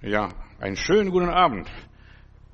[0.00, 0.28] Ja,
[0.60, 1.68] einen schönen guten Abend.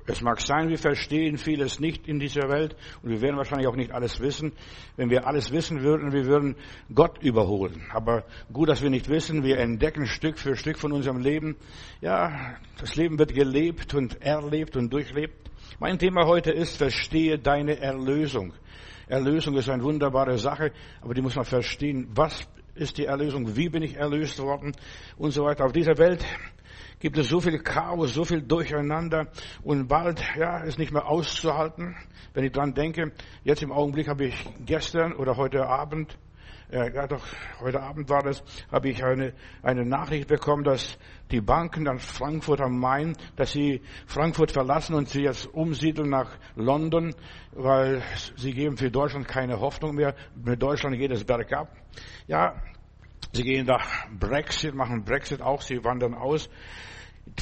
[0.07, 3.75] Es mag sein, wir verstehen vieles nicht in dieser Welt und wir werden wahrscheinlich auch
[3.75, 4.53] nicht alles wissen.
[4.97, 6.55] Wenn wir alles wissen würden, wir würden
[6.91, 7.85] Gott überholen.
[7.93, 11.55] Aber gut, dass wir nicht wissen, wir entdecken Stück für Stück von unserem Leben.
[12.01, 15.51] Ja, das Leben wird gelebt und erlebt und durchlebt.
[15.79, 18.53] Mein Thema heute ist, verstehe deine Erlösung.
[19.07, 22.07] Erlösung ist eine wunderbare Sache, aber die muss man verstehen.
[22.15, 23.55] Was ist die Erlösung?
[23.55, 24.71] Wie bin ich erlöst worden?
[25.15, 25.65] Und so weiter.
[25.65, 26.25] Auf dieser Welt
[26.99, 29.27] gibt es so viel Chaos, so viel Durcheinander
[29.63, 31.95] und bald, ja, ist nicht mehr auszuhalten.
[32.33, 33.11] Wenn ich dran denke,
[33.43, 36.17] jetzt im Augenblick habe ich gestern oder heute Abend,
[36.71, 37.25] äh, ja doch,
[37.59, 40.97] heute Abend war das, habe ich eine, eine Nachricht bekommen, dass
[41.31, 46.37] die Banken an Frankfurt am Main, dass sie Frankfurt verlassen und sie jetzt umsiedeln nach
[46.55, 47.13] London,
[47.51, 48.01] weil
[48.35, 50.15] sie geben für Deutschland keine Hoffnung mehr.
[50.35, 51.69] Mit Deutschland geht es bergab.
[52.27, 52.55] Ja,
[53.35, 56.49] Sie gehen nach Brexit, machen Brexit auch, sie wandern aus.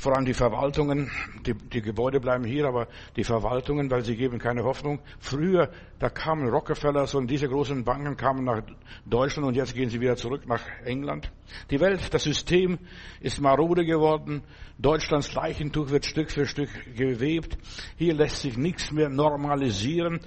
[0.02, 1.12] Vor allem die Verwaltungen,
[1.46, 5.02] die, die, Gebäude bleiben hier, aber die Verwaltungen, weil sie geben keine Hoffnung.
[5.20, 8.64] Früher, da kamen Rockefellers und diese großen Banken kamen nach
[9.06, 11.32] Deutschland und jetzt gehen sie wieder zurück nach England.
[11.70, 12.80] Die Welt, das System
[13.20, 14.42] ist marode geworden.
[14.80, 17.56] Deutschlands Leichentuch wird Stück für Stück gewebt.
[17.98, 20.22] Hier lässt sich nichts mehr normalisieren.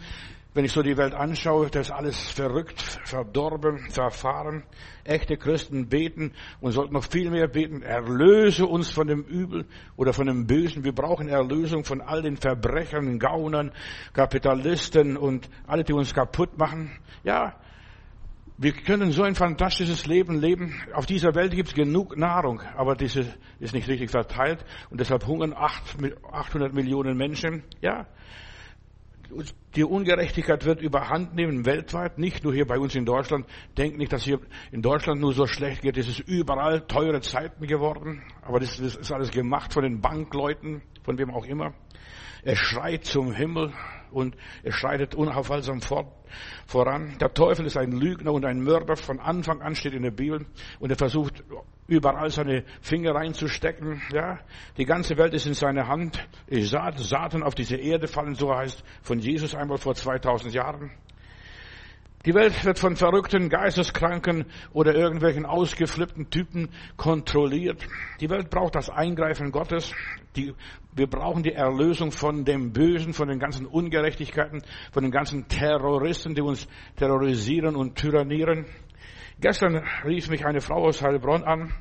[0.56, 4.62] Wenn ich so die Welt anschaue, das ist alles verrückt, verdorben, verfahren.
[5.04, 7.82] Echte Christen beten und sollten noch viel mehr beten.
[7.82, 9.66] Erlöse uns von dem Übel
[9.98, 10.82] oder von dem Bösen.
[10.82, 13.70] Wir brauchen Erlösung von all den Verbrechern, Gaunern,
[14.14, 16.90] Kapitalisten und alle, die uns kaputt machen.
[17.22, 17.60] Ja,
[18.56, 20.74] wir können so ein fantastisches Leben leben.
[20.94, 23.26] Auf dieser Welt gibt es genug Nahrung, aber diese
[23.60, 27.62] ist nicht richtig verteilt und deshalb hungern 800 Millionen Menschen.
[27.82, 28.06] Ja,
[29.74, 33.46] die Ungerechtigkeit wird überhand nehmen weltweit, nicht nur hier bei uns in Deutschland.
[33.76, 34.40] Denkt nicht, dass hier
[34.72, 35.96] in Deutschland nur so schlecht geht.
[35.96, 38.22] Es ist überall teure Zeiten geworden.
[38.42, 41.74] Aber das ist alles gemacht von den Bankleuten, von wem auch immer.
[42.42, 43.72] Er schreit zum Himmel
[44.12, 46.12] und er schreitet unaufhaltsam fort,
[46.66, 47.16] voran.
[47.20, 48.96] Der Teufel ist ein Lügner und ein Mörder.
[48.96, 50.46] Von Anfang an steht in der Bibel.
[50.78, 51.42] Und er versucht
[51.86, 54.02] überall seine Finger reinzustecken.
[54.12, 54.38] Ja,
[54.76, 56.26] die ganze Welt ist in seiner Hand.
[56.46, 60.90] Ich sah Satan auf diese Erde fallen, so heißt von Jesus einmal vor 2000 Jahren.
[62.26, 67.86] Die Welt wird von verrückten, geisteskranken oder irgendwelchen ausgeflippten Typen kontrolliert.
[68.20, 69.94] Die Welt braucht das Eingreifen Gottes.
[70.34, 70.52] Die,
[70.92, 76.34] wir brauchen die Erlösung von dem Bösen, von den ganzen Ungerechtigkeiten, von den ganzen Terroristen,
[76.34, 76.66] die uns
[76.96, 78.66] terrorisieren und tyrannieren.
[79.40, 81.72] Gestern rief mich eine Frau aus Heilbronn an,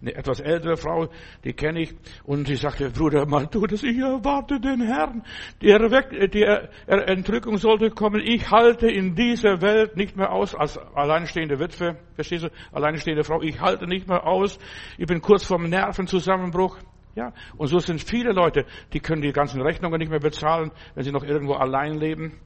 [0.00, 1.08] eine etwas ältere Frau,
[1.44, 5.22] die kenne ich, und sie sagte, Bruder, mal tu das, ich erwarte den Herrn.
[5.62, 6.44] Die, Erweck, die
[6.86, 8.20] Entrückung sollte kommen.
[8.24, 13.42] Ich halte in dieser Welt nicht mehr aus, als alleinstehende Witwe, verstehst du, alleinstehende Frau,
[13.42, 14.58] ich halte nicht mehr aus.
[14.98, 16.78] Ich bin kurz vorm Nervenzusammenbruch.
[17.14, 21.02] Ja, und so sind viele Leute, die können die ganzen Rechnungen nicht mehr bezahlen, wenn
[21.02, 22.38] sie noch irgendwo allein leben.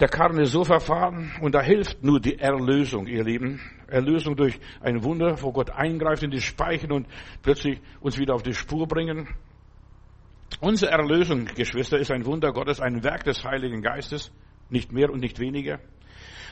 [0.00, 0.08] Der
[0.40, 3.60] ist so verfahren und da hilft nur die Erlösung, ihr Lieben.
[3.86, 7.06] Erlösung durch ein Wunder, wo Gott eingreift in die Speichen und
[7.42, 9.28] plötzlich uns wieder auf die Spur bringen.
[10.60, 14.32] Unsere Erlösung, Geschwister, ist ein Wunder Gottes, ein Werk des Heiligen Geistes,
[14.70, 15.78] nicht mehr und nicht weniger.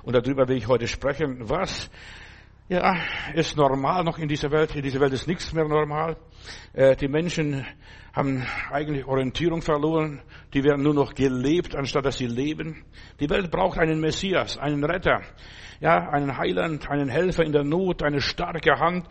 [0.03, 1.49] Und darüber will ich heute sprechen.
[1.49, 1.91] Was
[2.71, 2.97] ja,
[3.35, 4.77] ist normal noch in dieser Welt?
[4.77, 6.17] In dieser Welt ist nichts mehr normal.
[6.73, 7.67] Äh, die Menschen
[8.13, 10.23] haben eigentlich Orientierung verloren.
[10.55, 12.85] Die werden nur noch gelebt, anstatt dass sie leben.
[13.19, 15.21] Die Welt braucht einen Messias, einen Retter,
[15.81, 19.09] ja, einen Heiland, einen Helfer in der Not, eine starke Hand.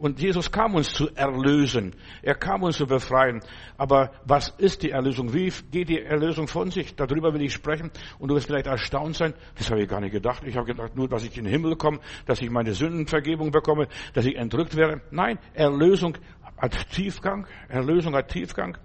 [0.00, 1.94] Und Jesus kam uns zu erlösen.
[2.22, 3.40] Er kam uns zu befreien.
[3.76, 5.34] Aber was ist die Erlösung?
[5.34, 6.96] Wie geht die Erlösung von sich?
[6.96, 7.90] Darüber will ich sprechen.
[8.18, 9.34] Und du wirst vielleicht erstaunt sein.
[9.56, 10.42] Das habe ich gar nicht gedacht.
[10.46, 13.88] Ich habe gedacht nur, dass ich in den Himmel komme, dass ich meine Sündenvergebung bekomme,
[14.14, 15.02] dass ich entrückt werde.
[15.10, 16.16] Nein, Erlösung
[16.56, 17.46] hat Tiefgang.
[17.68, 18.78] Erlösung hat Tiefgang.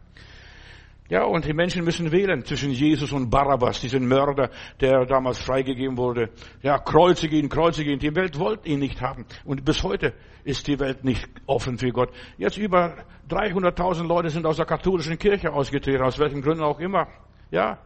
[1.07, 4.49] Ja, und die Menschen müssen wählen zwischen Jesus und Barabbas, diesen Mörder,
[4.81, 6.31] der damals freigegeben wurde.
[6.63, 7.99] Ja, kreuzige ihn, kreuzige ihn.
[7.99, 9.25] Die Welt wollte ihn nicht haben.
[9.43, 12.09] Und bis heute ist die Welt nicht offen für Gott.
[12.37, 12.95] Jetzt über
[13.29, 17.07] 300.000 Leute sind aus der katholischen Kirche ausgetreten, aus welchen Gründen auch immer.
[17.51, 17.77] Ja,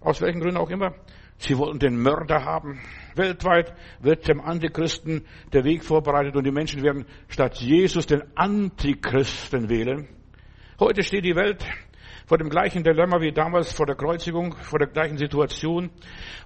[0.00, 0.94] aus welchen Gründen auch immer.
[1.36, 2.80] Sie wollten den Mörder haben.
[3.14, 9.68] Weltweit wird dem Antichristen der Weg vorbereitet und die Menschen werden statt Jesus den Antichristen
[9.68, 10.08] wählen.
[10.80, 11.64] Heute steht die Welt
[12.28, 15.88] vor dem gleichen Dilemma wie damals vor der Kreuzigung, vor der gleichen Situation.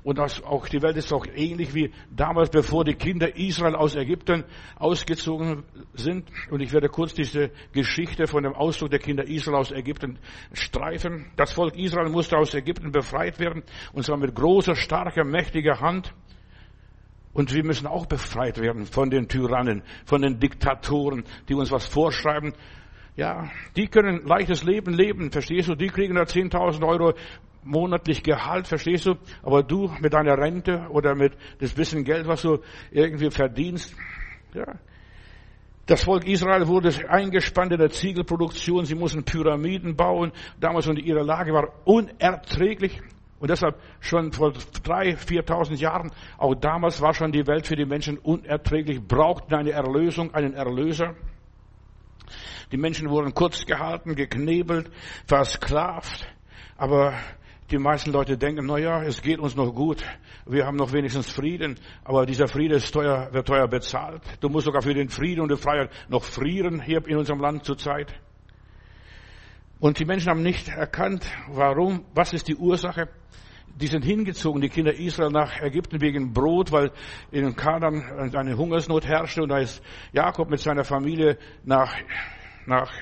[0.04, 4.44] Und auch die Welt ist auch ähnlich wie damals, bevor die Kinder Israel aus Ägypten
[4.76, 5.64] ausgezogen
[5.94, 6.28] sind.
[6.50, 10.20] Und ich werde kurz diese Geschichte von dem Auszug der Kinder Israel aus Ägypten
[10.52, 11.32] streifen.
[11.36, 16.14] Das Volk Israel musste aus Ägypten befreit werden, und zwar mit großer, starker, mächtiger Hand.
[17.32, 21.86] Und wir müssen auch befreit werden von den Tyrannen, von den Diktatoren, die uns was
[21.86, 22.52] vorschreiben,
[23.16, 25.74] Ja, die können leichtes Leben leben, verstehst du?
[25.74, 27.12] Die kriegen da 10.000 Euro
[27.62, 29.14] monatlich Gehalt, verstehst du?
[29.42, 32.58] Aber du mit deiner Rente oder mit das bisschen Geld, was du
[32.90, 33.94] irgendwie verdienst,
[34.54, 34.78] ja.
[35.86, 38.84] Das Volk Israel wurde eingespannt in der Ziegelproduktion.
[38.84, 40.30] Sie mussten Pyramiden bauen.
[40.60, 43.00] Damals und ihre Lage war unerträglich.
[43.40, 44.52] Und deshalb schon vor
[44.84, 49.72] drei, viertausend Jahren, auch damals war schon die Welt für die Menschen unerträglich, brauchten eine
[49.72, 51.16] Erlösung, einen Erlöser.
[52.70, 54.90] Die Menschen wurden kurz gehalten, geknebelt,
[55.26, 56.26] versklavt.
[56.76, 57.14] Aber
[57.70, 60.04] die meisten Leute denken, na ja, es geht uns noch gut.
[60.46, 61.78] Wir haben noch wenigstens Frieden.
[62.04, 64.22] Aber dieser Friede ist teuer, wird teuer bezahlt.
[64.40, 67.64] Du musst sogar für den Frieden und die Freiheit noch frieren hier in unserem Land
[67.64, 68.12] zurzeit.
[69.80, 73.08] Und die Menschen haben nicht erkannt, warum, was ist die Ursache.
[73.76, 76.92] Die sind hingezogen, die Kinder Israel nach Ägypten wegen Brot, weil
[77.30, 79.82] in Kanan eine Hungersnot herrschte und da ist
[80.12, 81.94] Jakob mit seiner Familie nach,
[82.66, 82.92] nach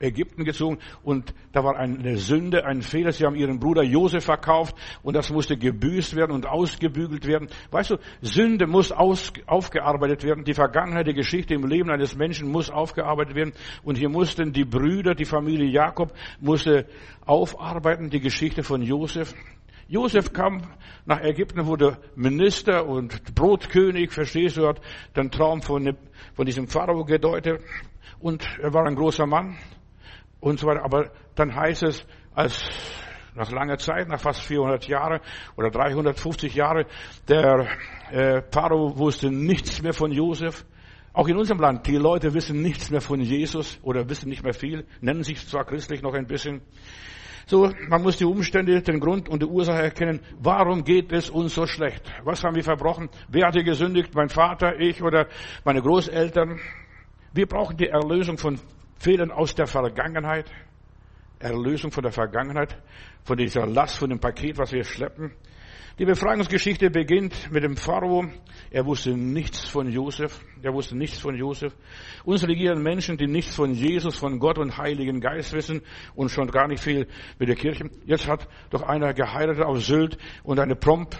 [0.00, 3.12] Ägypten gezogen und da war eine Sünde, ein Fehler.
[3.12, 7.48] Sie haben ihren Bruder Josef verkauft und das musste gebüßt werden und ausgebügelt werden.
[7.70, 10.44] Weißt du, Sünde muss aus, aufgearbeitet werden.
[10.44, 13.52] Die Vergangenheit, die Geschichte im Leben eines Menschen muss aufgearbeitet werden.
[13.82, 16.86] Und hier mussten die Brüder, die Familie Jakob, musste
[17.26, 19.34] aufarbeiten, die Geschichte von Josef.
[19.90, 20.62] Josef kam
[21.04, 24.80] nach Ägypten, wurde Minister und Brotkönig, verstehst du, hat
[25.16, 25.96] den Traum von,
[26.34, 27.60] von diesem Pharao gedeutet.
[28.20, 29.58] Und er war ein großer Mann
[30.38, 30.84] und so weiter.
[30.84, 32.06] Aber dann heißt es,
[32.36, 32.62] als
[33.34, 35.18] nach langer Zeit, nach fast 400 Jahren
[35.56, 36.86] oder 350 Jahre,
[37.26, 37.66] der
[38.12, 40.64] äh, Pharao wusste nichts mehr von Josef.
[41.12, 44.54] Auch in unserem Land, die Leute wissen nichts mehr von Jesus oder wissen nicht mehr
[44.54, 46.62] viel, nennen sich zwar christlich noch ein bisschen.
[47.50, 50.20] So, man muss die Umstände, den Grund und die Ursache erkennen.
[50.38, 52.00] Warum geht es uns so schlecht?
[52.22, 53.08] Was haben wir verbrochen?
[53.28, 54.14] Wer hat hier gesündigt?
[54.14, 55.26] Mein Vater, ich oder
[55.64, 56.60] meine Großeltern?
[57.32, 58.60] Wir brauchen die Erlösung von
[59.00, 60.48] Fehlern aus der Vergangenheit,
[61.40, 62.80] Erlösung von der Vergangenheit,
[63.24, 65.32] von dieser Last, von dem Paket, was wir schleppen.
[66.00, 68.24] Die Befreiungsgeschichte beginnt mit dem Pharao.
[68.70, 70.40] Er wusste nichts von Josef.
[70.62, 71.74] Er wusste nichts von Josef.
[72.24, 75.82] Uns regieren Menschen, die nichts von Jesus, von Gott und Heiligen Geist wissen
[76.14, 77.06] und schon gar nicht viel
[77.38, 77.90] mit der Kirche.
[78.06, 81.18] Jetzt hat doch einer geheiratet auf Sylt und eine prompt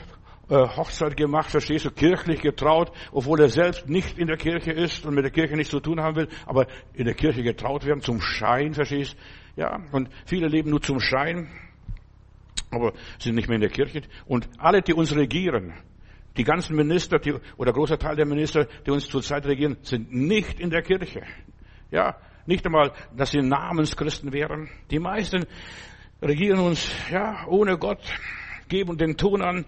[0.49, 5.05] äh, Hochzeit gemacht, verstehst du, kirchlich getraut, obwohl er selbst nicht in der Kirche ist
[5.05, 8.01] und mit der Kirche nichts zu tun haben will, aber in der Kirche getraut werden,
[8.01, 9.15] zum Schein, verstehst
[9.57, 11.51] Ja, und viele leben nur zum Schein,
[12.71, 14.03] aber sind nicht mehr in der Kirche.
[14.27, 15.75] Und alle, die uns regieren,
[16.37, 20.61] die ganzen Minister, die, oder großer Teil der Minister, die uns zurzeit regieren, sind nicht
[20.61, 21.23] in der Kirche.
[21.91, 24.69] Ja, nicht einmal, dass sie Namenschristen wären.
[24.91, 25.45] Die meisten
[26.23, 28.01] regieren uns, ja, ohne Gott,
[28.69, 29.67] geben den Ton an,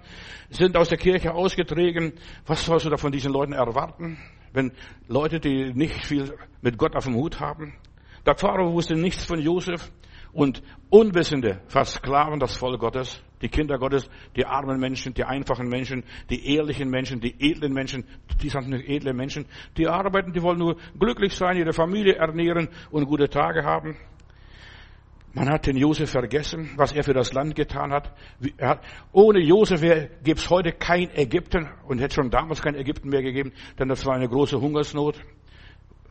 [0.51, 2.13] sind aus der Kirche ausgetreten.
[2.47, 4.19] Was sollst du da von diesen Leuten erwarten,
[4.53, 4.73] wenn
[5.09, 7.75] Leute, die nicht viel mit Gott auf dem Hut haben?
[8.25, 9.91] Der Pharao wusste nichts von Josef
[10.33, 16.05] und Unwissende versklaven das Volk Gottes, die Kinder Gottes, die armen Menschen, die einfachen Menschen,
[16.29, 18.05] die ehrlichen Menschen, die edlen Menschen,
[18.43, 19.47] die sind nicht edle Menschen,
[19.77, 23.97] die arbeiten, die wollen nur glücklich sein, ihre Familie ernähren und gute Tage haben.
[25.35, 28.13] Man hat den Josef vergessen, was er für das Land getan hat.
[29.13, 33.53] ohne Josef gäbe es heute kein Ägypten und hätte schon damals kein Ägypten mehr gegeben,
[33.79, 35.19] denn das war eine große Hungersnot.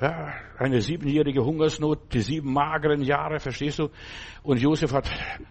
[0.01, 3.89] Ja, eine siebenjährige Hungersnot, die sieben mageren Jahre, verstehst du?
[4.41, 5.07] Und Josef hat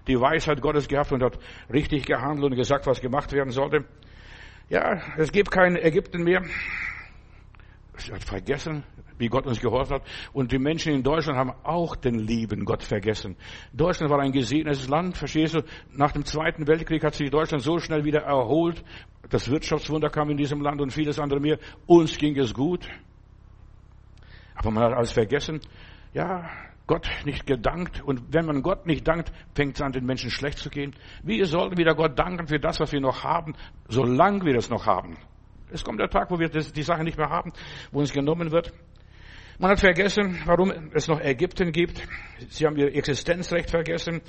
[0.09, 1.39] die Weisheit Gottes gehabt und hat
[1.73, 3.85] richtig gehandelt und gesagt, was gemacht werden sollte.
[4.69, 6.43] Ja, es gibt kein Ägypten mehr.
[8.09, 8.83] Er hat vergessen,
[9.19, 10.03] wie Gott uns geholfen hat.
[10.33, 13.37] Und die Menschen in Deutschland haben auch den lieben Gott vergessen.
[13.73, 15.63] Deutschland war ein gesegnetes Land, verstehst du?
[15.93, 18.83] Nach dem Zweiten Weltkrieg hat sich Deutschland so schnell wieder erholt.
[19.29, 21.59] Das Wirtschaftswunder kam in diesem Land und vieles andere mehr.
[21.87, 22.89] Uns ging es gut.
[24.61, 25.61] Aber man hat alles vergessen.
[26.12, 26.50] Ja,
[26.87, 28.02] Gott nicht gedankt.
[28.02, 30.95] Und wenn man Gott nicht dankt, fängt es an, den Menschen schlecht zu gehen.
[31.23, 33.55] Wir sollten wieder Gott danken für das, was wir noch haben,
[33.88, 35.17] solange wir das noch haben.
[35.73, 37.52] Es kommt der Tag, wo wir das, die Sache nicht mehr haben,
[37.90, 38.73] wo uns genommen wird.
[39.59, 42.02] Man hat vergessen, warum es noch Ägypten gibt.
[42.49, 44.21] Sie haben ihr Existenzrecht vergessen.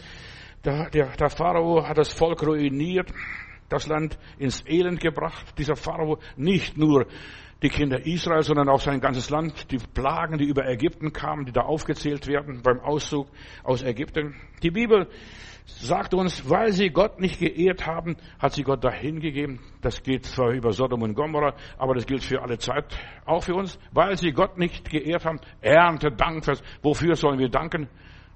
[0.64, 3.12] Der, der, der Pharao hat das Volk ruiniert,
[3.70, 5.58] das Land ins Elend gebracht.
[5.58, 7.08] Dieser Pharao nicht nur
[7.62, 11.52] die Kinder Israel, sondern auch sein ganzes Land, die Plagen, die über Ägypten kamen, die
[11.52, 13.28] da aufgezählt werden beim Auszug
[13.64, 14.36] aus Ägypten.
[14.64, 15.08] Die Bibel
[15.66, 19.60] sagt uns, weil sie Gott nicht geehrt haben, hat sie Gott dahingegeben.
[19.82, 22.86] Das geht zwar über Sodom und Gomorra, aber das gilt für alle Zeit,
[23.26, 23.80] auch für uns.
[23.92, 26.46] Weil sie Gott nicht geehrt haben, ernte Dank.
[26.82, 27.88] Wofür sollen wir danken?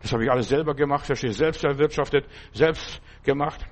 [0.01, 3.65] Das habe ich alles selber gemacht, verstehe, selbst erwirtschaftet, selbst gemacht.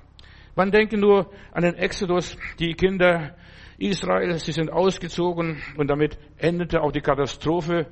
[0.56, 3.36] Man denke nur an den Exodus, die Kinder
[3.84, 7.86] Israel, sie sind ausgezogen und damit endete auch die Katastrophe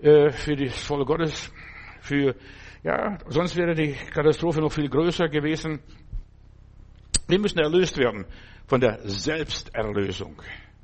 [0.00, 1.52] äh, für das Volk Gottes
[2.00, 2.34] für,
[2.82, 5.80] ja, sonst wäre die Katastrophe noch viel größer gewesen.
[7.26, 8.26] Wir müssen erlöst werden
[8.66, 10.40] von der Selbsterlösung.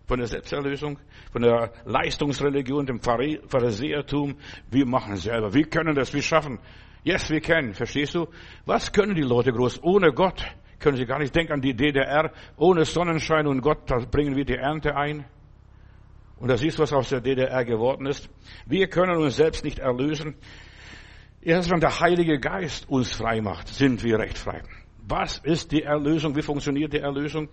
[0.07, 0.99] Von der Selbsterlösung,
[1.33, 4.37] von der Leistungsreligion, dem Pharisäertum.
[4.71, 5.53] Wir machen selber.
[5.53, 6.59] Wir können das, wir schaffen.
[7.05, 7.75] Yes, wir können.
[7.75, 8.27] Verstehst du?
[8.65, 9.83] Was können die Leute groß?
[9.83, 10.43] Ohne Gott
[10.79, 11.35] können sie gar nicht.
[11.35, 12.33] Denken an die DDR.
[12.57, 15.25] Ohne Sonnenschein und Gott, da bringen wir die Ernte ein.
[16.39, 18.31] Und da siehst du, was aus der DDR geworden ist.
[18.67, 20.37] Wir können uns selbst nicht erlösen.
[21.41, 24.63] Erst wenn der Heilige Geist uns frei macht, sind wir recht frei.
[25.07, 26.37] Was ist die Erlösung?
[26.37, 27.49] Wie funktioniert die Erlösung?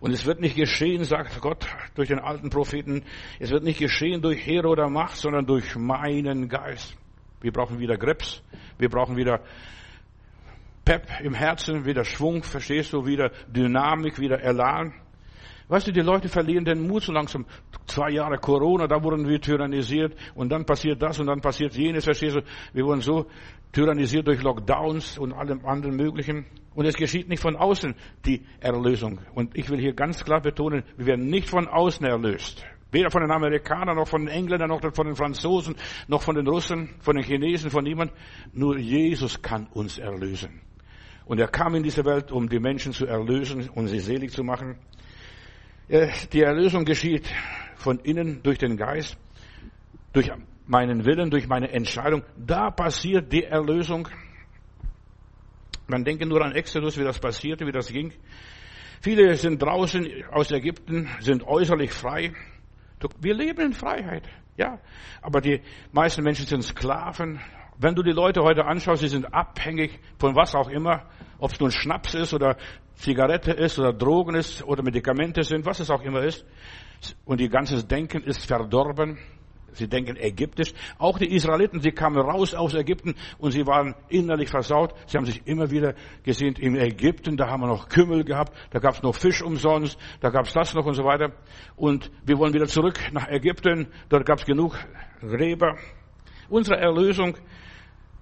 [0.00, 3.04] Und es wird nicht geschehen, sagt Gott durch den alten Propheten,
[3.38, 6.96] es wird nicht geschehen durch Heer oder Macht, sondern durch meinen Geist.
[7.40, 8.42] Wir brauchen wieder Grips,
[8.78, 9.40] wir brauchen wieder
[10.86, 14.94] Pep im Herzen, wieder Schwung, verstehst du, wieder Dynamik, wieder Elan.
[15.66, 17.44] Weißt du, die Leute verlieren den Mut so langsam.
[17.86, 22.04] Zwei Jahre Corona, da wurden wir tyrannisiert und dann passiert das und dann passiert jenes,
[22.04, 22.40] verstehst du?
[22.72, 23.26] Wir wurden so
[23.72, 26.46] tyrannisiert durch Lockdowns und allem anderen Möglichen.
[26.76, 29.18] Und es geschieht nicht von außen die Erlösung.
[29.34, 32.64] Und ich will hier ganz klar betonen, wir werden nicht von außen erlöst.
[32.92, 35.74] Weder von den Amerikanern, noch von den Engländern, noch von den Franzosen,
[36.06, 38.12] noch von den Russen, von den Chinesen, von niemand.
[38.52, 40.65] Nur Jesus kann uns erlösen.
[41.26, 44.42] Und er kam in diese Welt, um die Menschen zu erlösen und sie selig zu
[44.42, 44.78] machen.
[45.88, 47.28] Die Erlösung geschieht
[47.76, 49.18] von innen durch den Geist,
[50.12, 50.30] durch
[50.66, 52.22] meinen Willen, durch meine Entscheidung.
[52.36, 54.08] Da passiert die Erlösung.
[55.88, 58.12] Man denke nur an Exodus, wie das passierte, wie das ging.
[59.00, 62.32] Viele sind draußen aus Ägypten, sind äußerlich frei.
[63.20, 64.80] Wir leben in Freiheit, ja.
[65.22, 65.60] Aber die
[65.92, 67.40] meisten Menschen sind Sklaven.
[67.78, 71.02] Wenn du die Leute heute anschaust, sie sind abhängig von was auch immer,
[71.38, 72.56] ob es nun Schnaps ist oder
[72.94, 76.46] Zigarette ist oder Drogen ist oder Medikamente sind, was es auch immer ist.
[77.26, 79.18] Und ihr ganzes Denken ist verdorben.
[79.72, 80.72] Sie denken ägyptisch.
[80.96, 84.94] Auch die Israeliten, sie kamen raus aus Ägypten und sie waren innerlich versaut.
[85.06, 88.78] Sie haben sich immer wieder gesehen, in Ägypten, da haben wir noch Kümmel gehabt, da
[88.78, 91.32] gab es noch Fisch umsonst, da gab es das noch und so weiter.
[91.76, 94.78] Und wir wollen wieder zurück nach Ägypten, dort gab es genug
[95.20, 95.76] Gräber.
[96.48, 97.36] Unsere Erlösung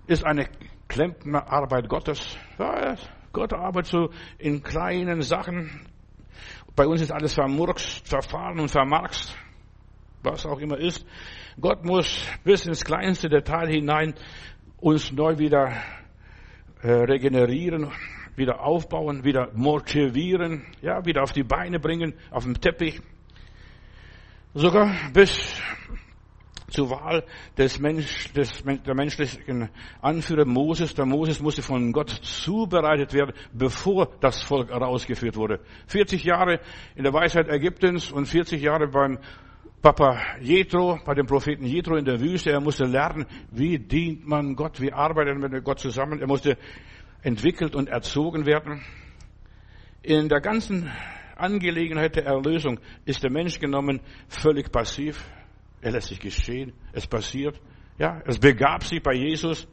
[0.06, 0.48] ist eine
[0.88, 2.36] Klempnerarbeit Gottes.
[2.58, 2.96] Ja,
[3.32, 5.88] Gott arbeitet so in kleinen Sachen.
[6.76, 9.36] Bei uns ist alles vermurkst, verfahren und vermarkst,
[10.22, 11.06] was auch immer ist.
[11.60, 14.14] Gott muss bis ins kleinste Detail hinein
[14.78, 15.72] uns neu wieder
[16.82, 17.90] äh, regenerieren,
[18.36, 23.00] wieder aufbauen, wieder motivieren, ja, wieder auf die Beine bringen, auf dem Teppich.
[24.52, 25.60] Sogar bis
[26.74, 27.24] zur Wahl
[27.56, 29.68] des Mensch, des, der menschlichen
[30.00, 30.94] Anführer Moses.
[30.94, 35.60] Der Moses musste von Gott zubereitet werden, bevor das Volk herausgeführt wurde.
[35.86, 36.60] 40 Jahre
[36.96, 39.18] in der Weisheit Ägyptens und 40 Jahre beim
[39.80, 42.50] Papa Jethro, bei dem Propheten Jethro in der Wüste.
[42.50, 46.20] Er musste lernen, wie dient man Gott, wie arbeitet man mit Gott zusammen.
[46.20, 46.56] Er musste
[47.22, 48.82] entwickelt und erzogen werden.
[50.02, 50.90] In der ganzen
[51.36, 55.24] Angelegenheit der Erlösung ist der Mensch genommen völlig passiv.
[55.84, 56.72] Er lässt sich geschehen.
[56.94, 57.60] Es passiert.
[57.98, 59.68] Ja, es begab sich bei Jesus.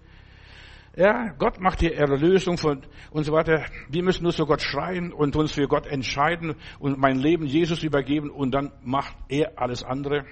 [0.93, 3.63] Ja, Gott macht die Erlösung von und so weiter.
[3.87, 7.81] Wir müssen nur zu Gott schreien und uns für Gott entscheiden und mein Leben Jesus
[7.81, 10.25] übergeben und dann macht er alles andere.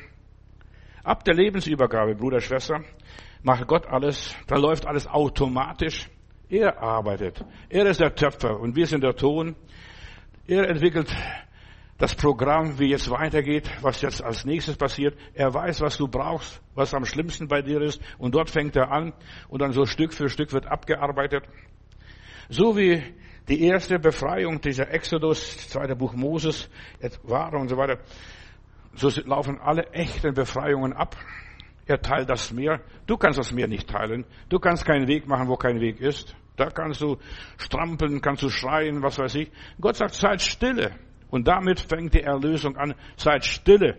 [1.02, 2.84] Ab der Lebensübergabe, Bruder, Schwester,
[3.42, 4.36] macht Gott alles.
[4.48, 6.10] Da läuft alles automatisch.
[6.50, 7.42] Er arbeitet.
[7.70, 9.56] Er ist der Töpfer und wir sind der Ton.
[10.46, 11.16] Er entwickelt
[12.00, 15.18] das Programm, wie jetzt weitergeht, was jetzt als nächstes passiert.
[15.34, 18.02] Er weiß, was du brauchst, was am schlimmsten bei dir ist.
[18.18, 19.14] Und dort fängt er an
[19.50, 21.44] und dann so Stück für Stück wird abgearbeitet.
[22.48, 23.04] So wie
[23.50, 26.70] die erste Befreiung dieser Exodus, zweite Buch Moses
[27.24, 28.00] war und so weiter.
[28.96, 31.18] So laufen alle echten Befreiungen ab.
[31.86, 32.80] Er teilt das Meer.
[33.08, 34.26] Du kannst das Meer nicht teilen.
[34.48, 36.34] Du kannst keinen Weg machen, wo kein Weg ist.
[36.56, 37.18] Da kannst du
[37.58, 39.52] strampeln, kannst du schreien, was weiß ich.
[39.82, 40.92] Gott sagt, seid stille.
[41.30, 42.96] Und damit fängt die Erlösung an.
[43.18, 43.98] Seid stille.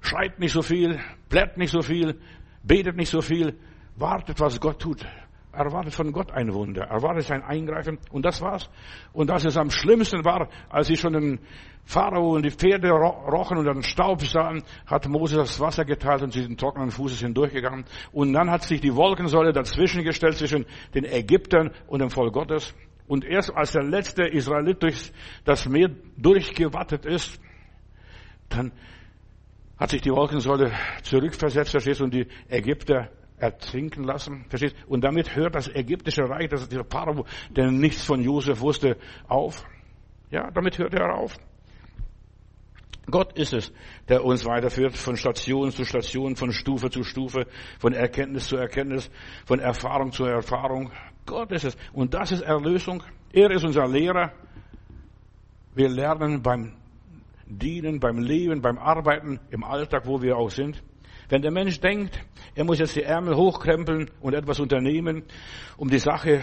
[0.00, 2.20] Schreit nicht so viel, blärt nicht so viel,
[2.62, 3.58] betet nicht so viel,
[3.96, 5.04] wartet, was Gott tut.
[5.52, 8.68] Erwartet von Gott ein Wunder, erwartet sein Eingreifen und das war's.
[9.14, 11.40] Und dass es am schlimmsten war, als sie schon den
[11.84, 16.32] Pharao und die Pferde rochen und den Staub sahen, hat Moses das Wasser geteilt und
[16.32, 17.86] sie sind trockenen Fußes hindurchgegangen.
[18.12, 22.74] Und dann hat sich die Wolkensäule dazwischen gestellt zwischen den Ägyptern und dem Volk Gottes.
[23.06, 25.12] Und erst als der letzte Israelit durch
[25.44, 27.40] das Meer durchgewattet ist,
[28.48, 28.72] dann
[29.78, 30.72] hat sich die Wolkensäule
[31.02, 36.62] zurückversetzt, verstehst und die Ägypter ertrinken lassen, verstehst Und damit hört das ägyptische Reich, das
[36.62, 38.96] ist der Pharao, der nichts von Josef wusste,
[39.28, 39.64] auf.
[40.30, 41.36] Ja, damit hört er auf.
[43.08, 43.72] Gott ist es,
[44.08, 47.46] der uns weiterführt von Station zu Station, von Stufe zu Stufe,
[47.78, 49.10] von Erkenntnis zu Erkenntnis,
[49.44, 50.90] von Erfahrung zu Erfahrung.
[51.26, 51.76] Gott ist es.
[51.92, 53.02] Und das ist Erlösung.
[53.32, 54.32] Er ist unser Lehrer.
[55.74, 56.72] Wir lernen beim
[57.46, 60.82] Dienen, beim Leben, beim Arbeiten, im Alltag, wo wir auch sind.
[61.28, 62.18] Wenn der Mensch denkt,
[62.54, 65.24] er muss jetzt die Ärmel hochkrempeln und etwas unternehmen,
[65.76, 66.40] um die Sache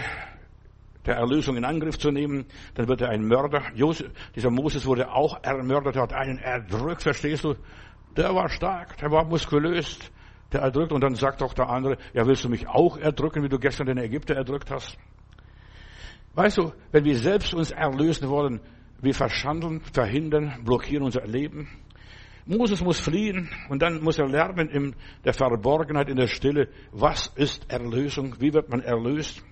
[1.06, 3.64] der Erlösung in Angriff zu nehmen, dann wird er ein Mörder.
[3.76, 7.56] Josef, dieser Moses wurde auch ermördet, hat einen erdrückt, verstehst du?
[8.16, 10.00] Der war stark, der war muskulös,
[10.54, 13.50] der erdrückt und dann sagt auch der andere, ja willst du mich auch erdrücken, wie
[13.50, 14.98] du gestern den Ägypter erdrückt hast?
[16.34, 18.60] Weißt du, wenn wir selbst uns erlösen wollen,
[19.02, 21.68] wir verschandeln, verhindern, blockieren unser Leben.
[22.46, 27.28] Moses muss fliehen und dann muss er lernen in der Verborgenheit, in der Stille, was
[27.36, 29.44] ist Erlösung, wie wird man erlöst.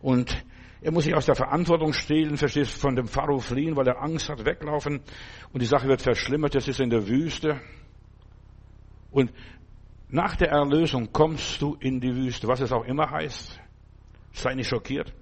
[0.00, 0.44] Und
[0.80, 4.28] er muss sich aus der Verantwortung stehlen, verstehst, von dem Pharao fliehen, weil er Angst
[4.28, 5.00] hat, weglaufen.
[5.52, 7.60] Und die Sache wird verschlimmert, das ist in der Wüste.
[9.10, 9.32] Und
[10.14, 13.60] nach der Erlösung kommst du in die Wüste, was es auch immer heißt.
[14.32, 15.12] Sei nicht schockiert.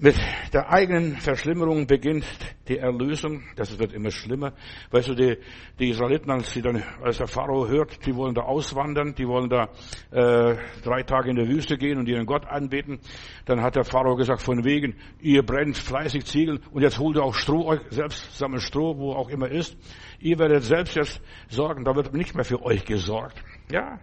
[0.00, 0.16] Mit
[0.52, 2.24] der eigenen Verschlimmerung beginnt
[2.66, 3.44] die Erlösung.
[3.54, 4.52] Das wird immer schlimmer.
[4.90, 5.38] Weißt du, die,
[5.78, 9.48] die Israeliten, als, sie dann, als der Pharao hört, die wollen da auswandern, die wollen
[9.48, 9.68] da
[10.10, 12.98] äh, drei Tage in der Wüste gehen und ihren Gott anbeten,
[13.44, 17.22] dann hat der Pharao gesagt, von wegen, ihr brennt fleißig Ziegel und jetzt holt ihr
[17.22, 19.76] auch Stroh euch selbst, sammelt Stroh, wo auch immer ist.
[20.18, 23.40] Ihr werdet selbst jetzt sorgen, da wird nicht mehr für euch gesorgt.
[23.70, 24.00] Ja.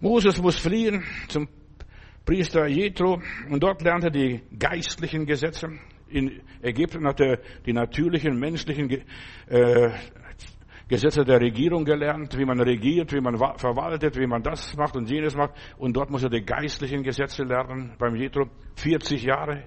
[0.00, 1.48] Moses muss fliehen zum
[2.24, 3.20] Priester Jethro
[3.50, 5.68] und dort lernte er die geistlichen Gesetze.
[6.08, 8.90] In Ägypten hat er die natürlichen, menschlichen
[9.48, 9.90] äh,
[10.88, 15.10] Gesetze der Regierung gelernt, wie man regiert, wie man verwaltet, wie man das macht und
[15.10, 15.54] jenes macht.
[15.78, 18.46] Und dort muss er die geistlichen Gesetze lernen beim Jethro.
[18.76, 19.64] 40 Jahre.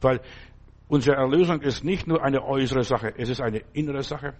[0.00, 0.20] Weil
[0.88, 4.34] unsere Erlösung ist nicht nur eine äußere Sache, es ist eine innere Sache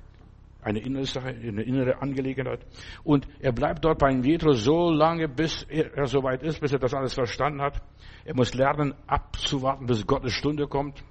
[0.62, 2.66] eine innere Sache, eine innere Angelegenheit.
[3.02, 6.78] Und er bleibt dort bei Jethro so lange, bis er so weit ist, bis er
[6.78, 7.82] das alles verstanden hat.
[8.24, 11.02] Er muss lernen, abzuwarten, bis Gottes Stunde kommt.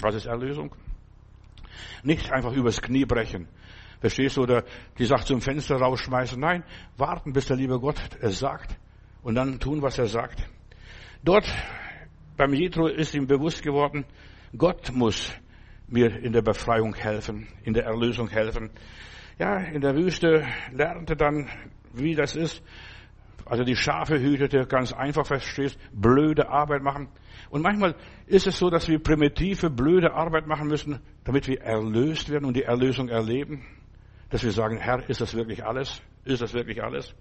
[0.00, 0.74] Was ist Erlösung?
[2.02, 3.48] Nicht einfach übers Knie brechen.
[4.00, 4.42] Verstehst du?
[4.42, 4.64] Oder
[4.98, 6.40] die Sache zum Fenster rausschmeißen.
[6.40, 6.64] Nein,
[6.96, 8.78] warten, bis der liebe Gott es sagt.
[9.22, 10.48] Und dann tun, was er sagt.
[11.22, 11.46] Dort,
[12.38, 14.06] beim Jethro ist ihm bewusst geworden,
[14.56, 15.32] Gott muss
[15.90, 18.70] mir in der Befreiung helfen, in der Erlösung helfen.
[19.38, 21.48] Ja, in der Wüste lernte dann,
[21.92, 22.62] wie das ist.
[23.44, 27.08] Also die Schafe hütete, ganz einfach verstehst, blöde Arbeit machen.
[27.50, 32.30] Und manchmal ist es so, dass wir primitive, blöde Arbeit machen müssen, damit wir erlöst
[32.30, 33.64] werden und die Erlösung erleben.
[34.28, 36.00] Dass wir sagen, Herr, ist das wirklich alles?
[36.24, 37.12] Ist das wirklich alles?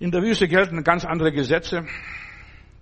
[0.00, 1.84] In der Wüste gelten ganz andere Gesetze.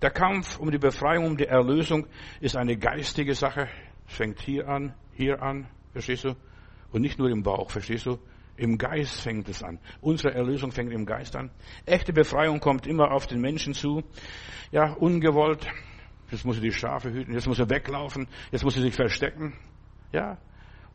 [0.00, 2.06] Der Kampf um die Befreiung, um die Erlösung
[2.40, 3.68] ist eine geistige Sache
[4.06, 6.36] fängt hier an, hier an, verstehst du?
[6.92, 8.18] Und nicht nur im Bauch, verstehst du?
[8.56, 9.78] Im Geist fängt es an.
[10.00, 11.50] Unsere Erlösung fängt im Geist an.
[11.84, 14.02] Echte Befreiung kommt immer auf den Menschen zu.
[14.72, 15.66] Ja, ungewollt.
[16.30, 19.52] Jetzt muss er die Schafe hüten, jetzt muss er weglaufen, jetzt muss er sich verstecken.
[20.12, 20.38] Ja.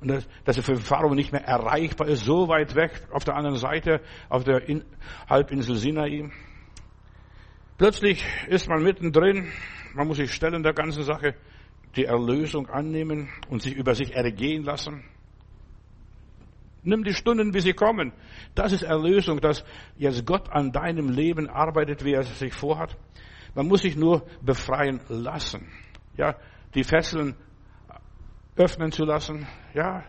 [0.02, 3.36] Und dass, dass er für Pharao nicht mehr erreichbar ist, so weit weg, auf der
[3.36, 4.84] anderen Seite, auf der In
[5.30, 6.30] Halbinsel Sinai.
[7.78, 9.52] Plötzlich ist man mittendrin,
[9.94, 11.36] man muss sich stellen der ganzen Sache
[11.96, 15.04] die Erlösung annehmen und sich über sich ergehen lassen.
[16.84, 18.12] Nimm die Stunden, wie sie kommen.
[18.56, 19.64] Das ist Erlösung, dass
[19.98, 22.98] jetzt Gott an deinem Leben arbeitet, wie er es sich vorhat.
[23.54, 25.68] Man muss sich nur befreien lassen.
[26.18, 26.36] Ja,
[26.74, 27.36] die Fesseln
[28.56, 29.48] öffnen zu lassen.
[29.74, 30.06] Ja,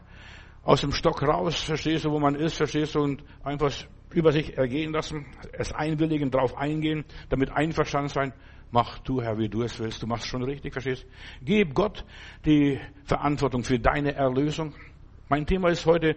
[0.62, 3.72] aus dem Stock raus, verstehst du, wo man ist, verstehst du, und einfach
[4.14, 8.32] über sich ergehen lassen, es einwilligen, darauf eingehen, damit einverstanden sein.
[8.72, 10.02] Mach du, Herr, wie du es willst.
[10.02, 11.06] Du machst schon richtig, verstehst?
[11.42, 12.06] Gib Gott
[12.46, 14.72] die Verantwortung für deine Erlösung.
[15.28, 16.16] Mein Thema ist heute,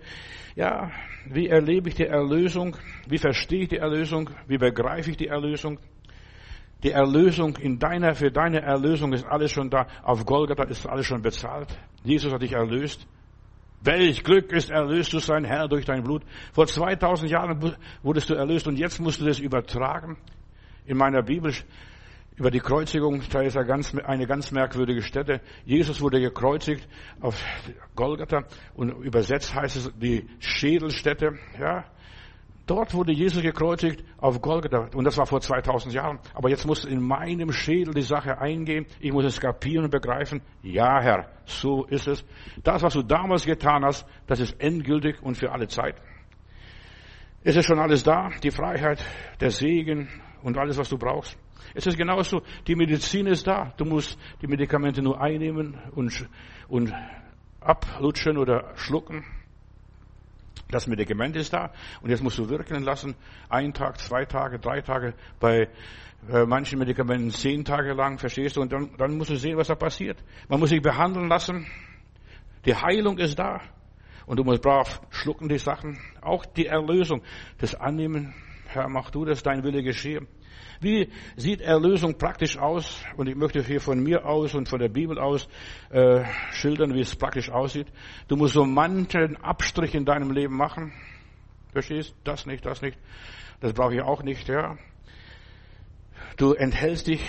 [0.55, 0.89] ja,
[1.29, 2.77] wie erlebe ich die Erlösung?
[3.07, 4.29] Wie verstehe ich die Erlösung?
[4.47, 5.79] Wie begreife ich die Erlösung?
[6.81, 9.87] Die Erlösung in deiner, für deine Erlösung ist alles schon da.
[10.03, 11.77] Auf Golgatha ist alles schon bezahlt.
[12.05, 13.05] Jesus hat dich erlöst.
[13.81, 16.23] Welch Glück ist erlöst zu sein, Herr, durch dein Blut.
[16.53, 20.17] Vor 2000 Jahren wurdest du erlöst und jetzt musst du das übertragen.
[20.85, 21.53] In meiner Bibel
[22.37, 25.41] über die Kreuzigung, da ist eine ganz merkwürdige Stätte.
[25.63, 26.87] Jesus wurde gekreuzigt
[27.21, 27.41] auf
[27.95, 28.43] Golgatha
[28.73, 31.85] und übersetzt heißt es die Schädelstätte, ja.
[32.67, 36.19] Dort wurde Jesus gekreuzigt auf Golgatha und das war vor 2000 Jahren.
[36.33, 38.87] Aber jetzt muss in meinem Schädel die Sache eingehen.
[38.99, 40.41] Ich muss es kapieren und begreifen.
[40.63, 42.25] Ja, Herr, so ist es.
[42.63, 45.95] Das, was du damals getan hast, das ist endgültig und für alle Zeit.
[47.43, 49.05] Es ist schon alles da, die Freiheit,
[49.39, 50.09] der Segen
[50.41, 51.37] und alles, was du brauchst.
[51.73, 53.73] Es ist genauso, die Medizin ist da.
[53.77, 56.27] Du musst die Medikamente nur einnehmen und,
[56.67, 56.93] und
[57.59, 59.25] ablutschen oder schlucken.
[60.69, 63.15] Das Medikament ist da und jetzt musst du wirken lassen.
[63.49, 65.69] Ein Tag, zwei Tage, drei Tage, bei
[66.29, 68.61] äh, manchen Medikamenten zehn Tage lang, verstehst du?
[68.61, 70.23] Und dann, dann musst du sehen, was da passiert.
[70.49, 71.67] Man muss sich behandeln lassen.
[72.65, 73.61] Die Heilung ist da.
[74.25, 75.99] Und du musst brav schlucken die Sachen.
[76.21, 77.21] Auch die Erlösung,
[77.59, 78.33] das Annehmen.
[78.65, 80.25] Herr, mach du das, dein Wille geschehe.
[80.81, 83.03] Wie sieht Erlösung praktisch aus?
[83.17, 85.47] Und ich möchte hier von mir aus und von der Bibel aus
[85.89, 87.87] äh, schildern, wie es praktisch aussieht.
[88.27, 90.93] Du musst so manchen Abstrich in deinem Leben machen.
[91.71, 92.15] Verstehst?
[92.23, 92.97] Das nicht, das nicht.
[93.61, 94.77] Das brauche ich auch nicht, ja.
[96.37, 97.21] Du enthältst dich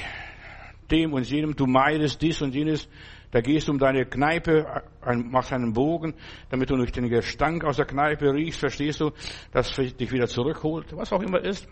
[0.90, 2.88] dem und jenem, du meidest dies und jenes.
[3.30, 6.14] Da gehst du um deine Kneipe, machst einen Bogen,
[6.48, 9.10] damit du durch den Gestank aus der Kneipe riechst, verstehst du,
[9.52, 11.68] dass dich wieder zurückholt, was auch immer ist.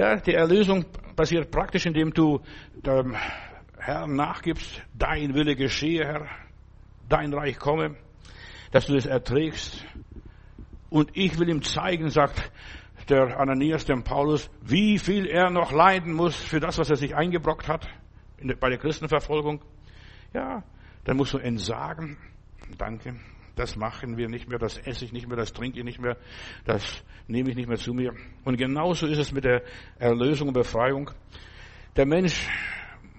[0.00, 2.40] Ja, die Erlösung passiert praktisch, indem du
[2.72, 3.14] dem
[3.76, 6.26] Herrn nachgibst, dein Wille geschehe, Herr,
[7.10, 7.96] dein Reich komme,
[8.70, 9.84] dass du es erträgst.
[10.88, 12.50] Und ich will ihm zeigen, sagt
[13.10, 17.14] der Ananias dem Paulus, wie viel er noch leiden muss für das, was er sich
[17.14, 17.86] eingebrockt hat
[18.58, 19.60] bei der Christenverfolgung.
[20.32, 20.62] Ja,
[21.04, 22.16] dann musst du entsagen.
[22.78, 23.16] Danke.
[23.56, 26.16] Das machen wir nicht mehr, das esse ich nicht mehr, das trinke ich nicht mehr,
[26.64, 28.14] das nehme ich nicht mehr zu mir.
[28.44, 29.62] Und genauso ist es mit der
[29.98, 31.10] Erlösung und Befreiung.
[31.96, 32.48] Der Mensch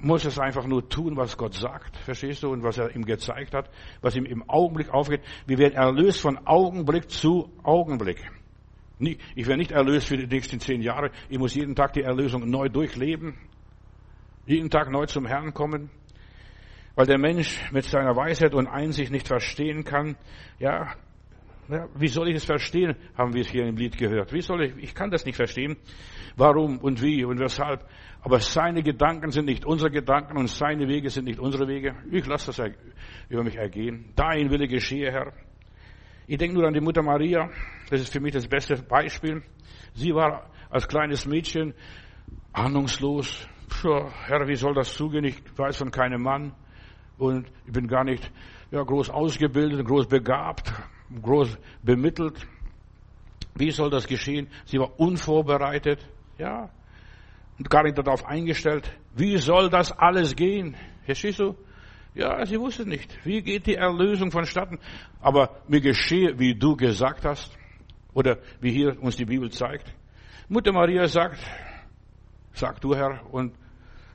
[0.01, 3.53] muss es einfach nur tun, was Gott sagt, verstehst du, und was er ihm gezeigt
[3.53, 3.69] hat,
[4.01, 5.21] was ihm im Augenblick aufgeht.
[5.45, 8.19] Wir werden erlöst von Augenblick zu Augenblick.
[8.99, 11.11] Ich werde nicht erlöst für die nächsten zehn Jahre.
[11.29, 13.35] Ich muss jeden Tag die Erlösung neu durchleben,
[14.45, 15.89] jeden Tag neu zum Herrn kommen
[16.95, 20.17] weil der Mensch mit seiner Weisheit und Einsicht nicht verstehen kann,
[20.59, 20.93] ja,
[21.69, 24.33] ja, wie soll ich es verstehen, haben wir es hier im Lied gehört.
[24.33, 25.77] Wie soll ich, ich kann das nicht verstehen,
[26.35, 27.87] warum und wie und weshalb.
[28.21, 31.95] Aber seine Gedanken sind nicht unsere Gedanken und seine Wege sind nicht unsere Wege.
[32.11, 32.71] Ich lasse das
[33.29, 34.11] über mich ergehen.
[34.15, 35.31] Dein Wille geschehe, Herr.
[36.27, 37.49] Ich denke nur an die Mutter Maria.
[37.89, 39.41] Das ist für mich das beste Beispiel.
[39.93, 41.73] Sie war als kleines Mädchen
[42.51, 43.47] ahnungslos.
[43.69, 45.23] Puh, Herr, wie soll das zugehen?
[45.23, 46.53] Ich weiß von keinem Mann
[47.21, 48.31] und ich bin gar nicht
[48.71, 50.73] ja, groß ausgebildet, groß begabt,
[51.21, 52.47] groß bemittelt.
[53.53, 54.47] Wie soll das geschehen?
[54.65, 55.99] Sie war unvorbereitet,
[56.39, 56.71] ja,
[57.59, 58.91] und gar nicht darauf eingestellt.
[59.15, 60.75] Wie soll das alles gehen?
[61.05, 61.55] Verstehst du?
[62.15, 63.15] Ja, sie wusste nicht.
[63.23, 64.79] Wie geht die Erlösung vonstatten?
[65.21, 67.55] Aber mir geschehe, wie du gesagt hast.
[68.13, 69.93] Oder wie hier uns die Bibel zeigt.
[70.49, 71.39] Mutter Maria sagt,
[72.53, 73.53] sag du Herr, und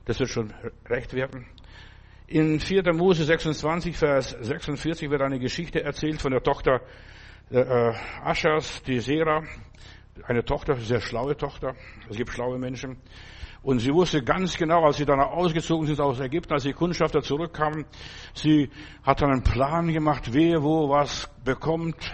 [0.05, 0.53] das wird schon
[0.89, 1.45] recht werden.
[2.29, 2.91] In 4.
[2.91, 6.81] Mose 26, Vers 46 wird eine Geschichte erzählt von der Tochter
[7.49, 7.63] äh,
[8.21, 9.43] Aschers, die Sera,
[10.25, 11.73] eine Tochter, sehr schlaue Tochter.
[12.09, 12.97] Es gibt schlaue Menschen.
[13.63, 17.21] Und sie wusste ganz genau, als sie dann ausgezogen sind aus Ägypten, als die Kundschafter
[17.21, 17.85] zurückkamen,
[18.33, 18.71] sie
[19.03, 22.13] hat dann einen Plan gemacht, wer wo was bekommt.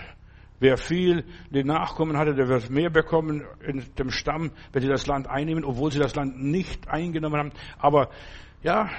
[0.60, 5.08] Wer viel die Nachkommen hatte, der wird mehr bekommen in dem Stamm, wenn sie das
[5.08, 7.52] Land einnehmen, obwohl sie das Land nicht eingenommen haben.
[7.80, 8.10] Aber
[8.62, 8.90] ja,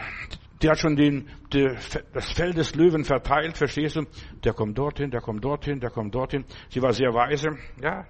[0.64, 1.76] die hat schon den, die,
[2.14, 4.06] das Fell des Löwen verteilt, verstehst du?
[4.42, 6.46] Der kommt dorthin, der kommt dorthin, der kommt dorthin.
[6.70, 8.06] Sie war sehr weise, ja.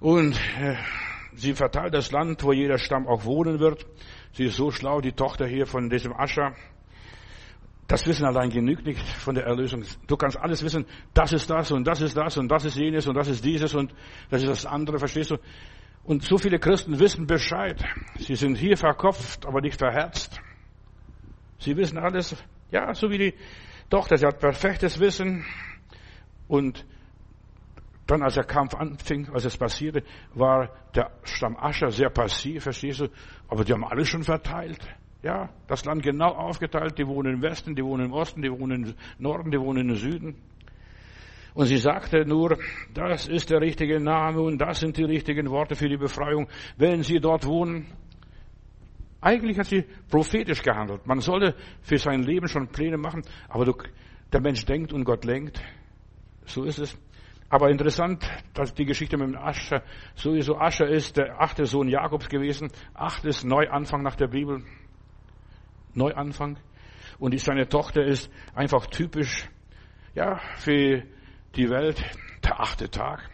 [0.00, 0.76] Und äh,
[1.34, 3.84] sie verteilt das Land, wo jeder Stamm auch wohnen wird.
[4.32, 6.54] Sie ist so schlau, die Tochter hier von diesem Ascher.
[7.86, 9.84] Das Wissen allein genügt nicht von der Erlösung.
[10.06, 13.06] Du kannst alles wissen, das ist das und das ist das und das ist jenes
[13.06, 13.92] und das ist dieses und
[14.30, 15.36] das ist das andere, verstehst du?
[16.02, 17.84] Und so viele Christen wissen Bescheid.
[18.18, 20.40] Sie sind hier verkopft, aber nicht verherzt.
[21.58, 22.36] Sie wissen alles,
[22.70, 23.34] ja, so wie die
[23.90, 25.44] Tochter, sie hat perfektes Wissen.
[26.48, 26.84] Und
[28.06, 30.02] dann, als der Kampf anfing, als es passierte,
[30.34, 33.08] war der Stamm Ascher sehr passiv, verstehst du?
[33.48, 34.80] Aber die haben alles schon verteilt.
[35.22, 36.98] Ja, das Land genau aufgeteilt.
[36.98, 39.96] Die wohnen im Westen, die wohnen im Osten, die wohnen im Norden, die wohnen im
[39.96, 40.36] Süden.
[41.54, 42.58] Und sie sagte nur,
[42.92, 46.48] das ist der richtige Name und das sind die richtigen Worte für die Befreiung.
[46.76, 47.86] Wenn sie dort wohnen,
[49.20, 51.06] eigentlich hat sie prophetisch gehandelt.
[51.06, 53.72] Man sollte für sein Leben schon Pläne machen, aber du,
[54.32, 55.60] der Mensch denkt und Gott lenkt.
[56.44, 56.96] So ist es.
[57.48, 59.82] Aber interessant, dass die Geschichte mit dem Ascher,
[60.16, 62.70] sowieso Ascher ist der achte Sohn Jakobs gewesen.
[62.94, 64.64] Acht ist Neuanfang nach der Bibel.
[65.94, 66.58] Neuanfang.
[67.18, 69.48] Und seine Tochter ist einfach typisch,
[70.14, 71.04] ja, für
[71.54, 72.02] die Welt.
[72.44, 73.30] Der achte Tag.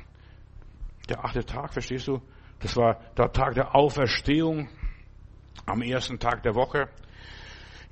[1.09, 2.21] Der achte Tag, verstehst du?
[2.61, 4.69] Das war der Tag der Auferstehung
[5.67, 6.89] am ersten Tag der Woche.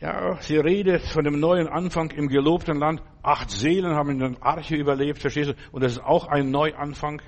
[0.00, 3.02] Ja, sie redet von dem neuen Anfang im gelobten Land.
[3.22, 5.54] Acht Seelen haben in der Arche überlebt, verstehst du?
[5.72, 7.20] Und das ist auch ein Neuanfang.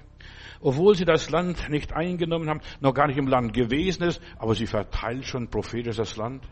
[0.62, 4.55] Obwohl sie das Land nicht eingenommen haben, noch gar nicht im Land gewesen ist, aber
[4.55, 6.45] sie verteilt schon prophetisch das Land.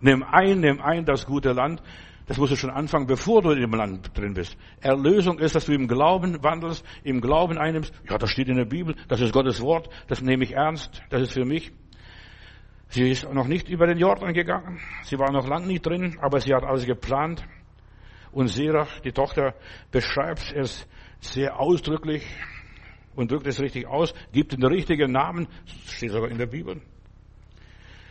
[0.00, 1.82] Nimm ein, nimm ein das gute Land.
[2.26, 4.56] Das musst du schon anfangen, bevor du dem Land drin bist.
[4.80, 7.94] Erlösung ist, dass du im Glauben wandelst, im Glauben einnimmst.
[8.10, 11.22] Ja, das steht in der Bibel, das ist Gottes Wort, das nehme ich ernst, das
[11.22, 11.72] ist für mich.
[12.88, 16.40] Sie ist noch nicht über den Jordan gegangen, sie war noch lang nicht drin, aber
[16.40, 17.44] sie hat alles geplant.
[18.32, 19.54] Und Serach, die Tochter,
[19.90, 20.86] beschreibt es
[21.20, 22.24] sehr ausdrücklich
[23.14, 25.48] und drückt es richtig aus, gibt den richtigen Namen,
[25.86, 26.80] steht sogar in der Bibel.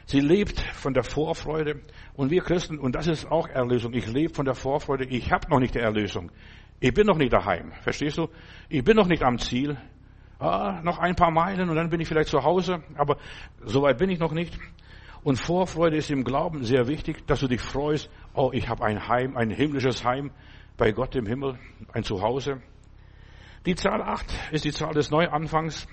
[0.07, 1.81] Sie lebt von der Vorfreude.
[2.13, 5.49] Und wir Christen, und das ist auch Erlösung, ich lebe von der Vorfreude, ich habe
[5.49, 6.31] noch nicht die Erlösung.
[6.79, 8.29] Ich bin noch nicht daheim, verstehst du?
[8.69, 9.77] Ich bin noch nicht am Ziel.
[10.39, 13.17] Ah, noch ein paar Meilen und dann bin ich vielleicht zu Hause, aber
[13.63, 14.57] so weit bin ich noch nicht.
[15.23, 19.07] Und Vorfreude ist im Glauben sehr wichtig, dass du dich freust, oh, ich habe ein
[19.07, 20.31] Heim, ein himmlisches Heim
[20.77, 21.57] bei Gott im Himmel,
[21.93, 22.61] ein Zuhause.
[23.65, 25.87] Die Zahl 8 ist die Zahl des Neuanfangs.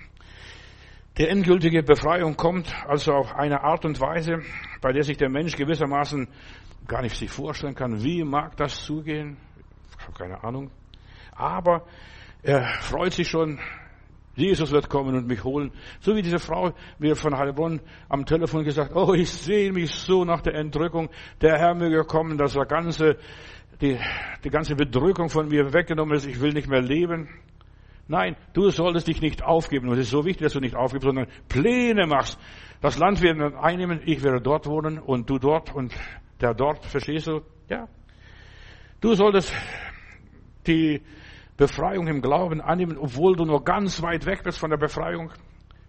[1.16, 4.40] Die endgültige Befreiung kommt also auf eine Art und Weise,
[4.80, 6.28] bei der sich der Mensch gewissermaßen
[6.86, 9.38] gar nicht sich vorstellen kann, wie mag das zugehen?
[9.98, 10.70] Ich habe keine Ahnung.
[11.34, 11.86] Aber
[12.42, 13.58] er freut sich schon,
[14.34, 15.72] Jesus wird kommen und mich holen.
[16.00, 20.24] So wie diese Frau mir von Heilbronn am Telefon gesagt, oh, ich sehe mich so
[20.24, 21.10] nach der Entrückung.
[21.40, 23.16] Der Herr möge kommen, dass der ganze,
[23.80, 23.98] die,
[24.42, 26.26] die ganze Bedrückung von mir weggenommen ist.
[26.26, 27.28] Ich will nicht mehr leben.
[28.08, 29.88] Nein, du solltest dich nicht aufgeben.
[29.88, 32.38] Und es ist so wichtig, dass du nicht aufgibst, sondern Pläne machst.
[32.80, 35.94] Das Land werden wir einnehmen, ich werde dort wohnen und du dort und
[36.40, 37.42] der dort, verstehst du?
[37.68, 37.86] Ja.
[39.00, 39.54] Du solltest
[40.66, 41.02] die
[41.62, 45.30] Befreiung im Glauben annehmen, obwohl du nur ganz weit weg bist von der Befreiung.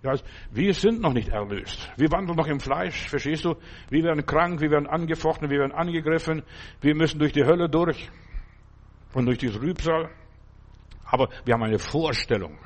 [0.03, 0.13] Ja,
[0.51, 1.91] wir sind noch nicht erlöst.
[1.97, 3.55] Wir wandeln noch im Fleisch, verstehst du?
[3.89, 6.43] Wir werden krank, wir werden angefochten, wir werden angegriffen.
[6.81, 8.11] Wir müssen durch die Hölle durch
[9.15, 10.11] und durch die Rübsal.
[11.05, 12.59] Aber wir haben eine Vorstellung.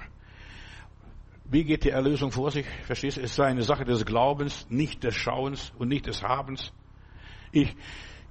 [1.46, 2.66] Wie geht die Erlösung vor sich?
[2.84, 3.22] Verstehst du?
[3.22, 6.74] Es ist eine Sache des Glaubens, nicht des Schauens und nicht des Habens.
[7.54, 7.74] Ich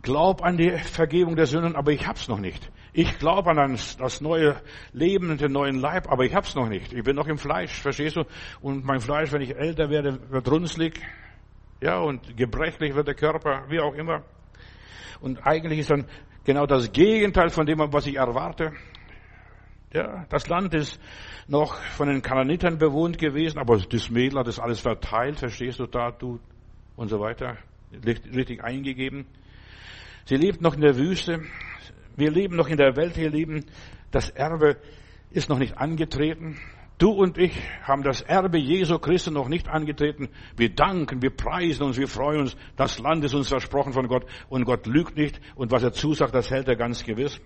[0.02, 2.70] glaube an die Vergebung der Sünden, aber ich hab's noch nicht.
[2.98, 4.56] Ich glaube an das neue
[4.94, 6.94] Leben und den neuen Leib, aber ich hab's noch nicht.
[6.94, 8.24] Ich bin noch im Fleisch, verstehst du?
[8.62, 10.98] Und mein Fleisch, wenn ich älter werde, wird runzlig.
[11.82, 14.24] Ja, und gebrechlich wird der Körper, wie auch immer.
[15.20, 16.06] Und eigentlich ist dann
[16.44, 18.72] genau das Gegenteil von dem, was ich erwarte.
[19.92, 20.98] Ja, das Land ist
[21.48, 25.86] noch von den Kananitern bewohnt gewesen, aber das Mädel hat das alles verteilt, verstehst du,
[25.86, 26.40] da, du
[26.96, 27.58] und so weiter,
[28.06, 29.26] richtig eingegeben.
[30.24, 31.42] Sie lebt noch in der Wüste.
[32.16, 33.64] Wir leben noch in der Welt, wir leben.
[34.10, 34.78] Das Erbe
[35.30, 36.58] ist noch nicht angetreten.
[36.98, 37.52] Du und ich
[37.82, 40.30] haben das Erbe Jesu Christi noch nicht angetreten.
[40.56, 42.56] Wir danken, wir preisen uns, wir freuen uns.
[42.76, 45.38] Das Land ist uns versprochen von Gott und Gott lügt nicht.
[45.56, 47.38] Und was er zusagt, das hält er ganz gewiss.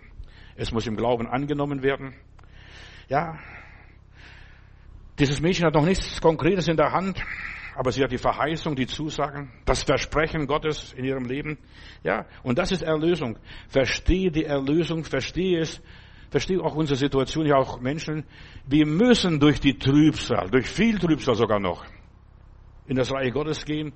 [0.54, 2.14] Es muss im Glauben angenommen werden.
[3.09, 3.38] Ja,
[5.18, 7.20] dieses Mädchen hat noch nichts Konkretes in der Hand,
[7.74, 11.59] aber sie hat die Verheißung, die Zusagen, das Versprechen Gottes in ihrem Leben.
[12.02, 13.38] Ja, und das ist Erlösung.
[13.68, 15.80] Verstehe die Erlösung, verstehe es,
[16.30, 18.24] verstehe auch unsere Situation, ja auch Menschen.
[18.66, 21.85] Wir müssen durch die Trübsal, durch viel Trübsal sogar noch,
[22.87, 23.92] in das Reich Gottes gehen.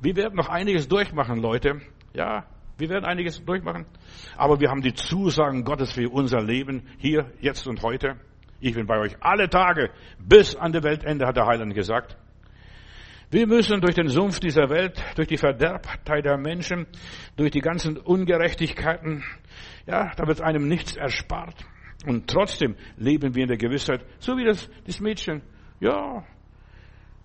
[0.00, 1.80] Wir werden noch einiges durchmachen, Leute.
[2.12, 2.46] Ja,
[2.78, 3.86] wir werden einiges durchmachen.
[4.36, 8.16] Aber wir haben die Zusagen Gottes für unser Leben hier, jetzt und heute.
[8.60, 12.16] Ich bin bei euch alle Tage bis an der Weltende, hat der Heiland gesagt.
[13.30, 16.86] Wir müssen durch den Sumpf dieser Welt, durch die Verderbtheit der Menschen,
[17.36, 19.24] durch die ganzen Ungerechtigkeiten,
[19.86, 21.64] ja, da wird einem nichts erspart.
[22.06, 25.42] Und trotzdem leben wir in der Gewissheit, so wie das, das Mädchen,
[25.80, 26.24] ja,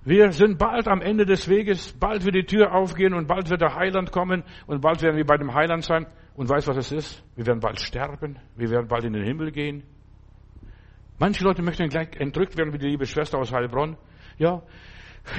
[0.03, 3.61] wir sind bald am Ende des Weges, bald wird die Tür aufgehen und bald wird
[3.61, 6.07] der Heiland kommen und bald werden wir bei dem Heiland sein.
[6.33, 7.23] Und weißt was es ist?
[7.35, 9.83] Wir werden bald sterben, wir werden bald in den Himmel gehen.
[11.19, 13.95] Manche Leute möchten gleich entrückt werden, wie die liebe Schwester aus Heilbronn.
[14.39, 14.63] Ja,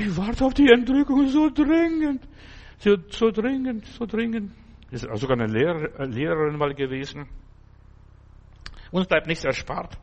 [0.01, 2.27] ich warte auf die Entrückung so dringend.
[2.79, 4.53] So, so dringend, so dringend.
[4.90, 7.29] Ist sogar eine Lehrer, Lehrerin mal gewesen.
[8.90, 9.97] Uns bleibt nichts erspart.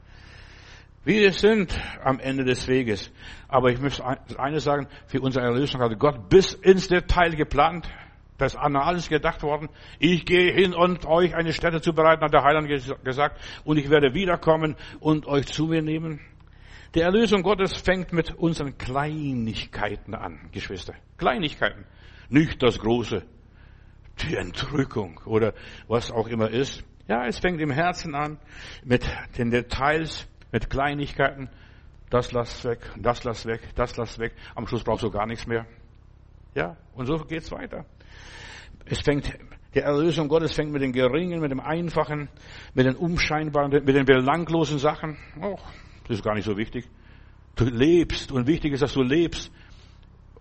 [1.06, 3.12] Wir sind am Ende des Weges.
[3.48, 4.04] Aber ich möchte
[4.38, 7.90] eines sagen, für unsere Erlösung hat Gott bis ins Detail geplant.
[8.38, 9.70] Das ist an alles gedacht worden.
[10.00, 12.68] Ich gehe hin und euch eine Stätte zu bereiten, hat der Heiland
[13.04, 16.22] gesagt, und ich werde wiederkommen und euch zu mir nehmen.
[16.96, 20.96] Die Erlösung Gottes fängt mit unseren Kleinigkeiten an, Geschwister.
[21.18, 21.86] Kleinigkeiten.
[22.30, 23.24] Nicht das Große.
[24.22, 25.54] Die Entrückung oder
[25.88, 26.84] was auch immer ist.
[27.08, 28.40] Ja, es fängt im Herzen an,
[28.84, 29.06] mit
[29.38, 31.50] den Details, mit Kleinigkeiten.
[32.10, 34.34] Das lass weg, das lass weg, das lass weg.
[34.56, 35.68] Am Schluss brauchst du gar nichts mehr.
[36.56, 37.86] Ja, und so geht's weiter.
[38.86, 39.32] Es fängt,
[39.76, 42.30] die Erlösung Gottes fängt mit den geringen, mit dem einfachen,
[42.74, 45.18] mit den unscheinbaren, mit den belanglosen Sachen.
[45.40, 45.58] Oh,
[46.10, 46.90] das ist gar nicht so wichtig.
[47.56, 49.50] Du lebst und wichtig ist, dass du lebst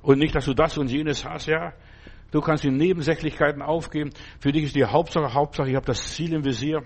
[0.02, 1.46] und nicht, dass du das und jenes hast.
[1.46, 1.74] Ja,
[2.30, 4.10] Du kannst die Nebensächlichkeiten aufgeben.
[4.38, 6.82] Für dich ist die Hauptsache, Hauptsache, ich habe das Ziel im Visier.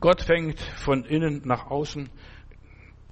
[0.00, 2.10] Gott fängt von innen nach außen.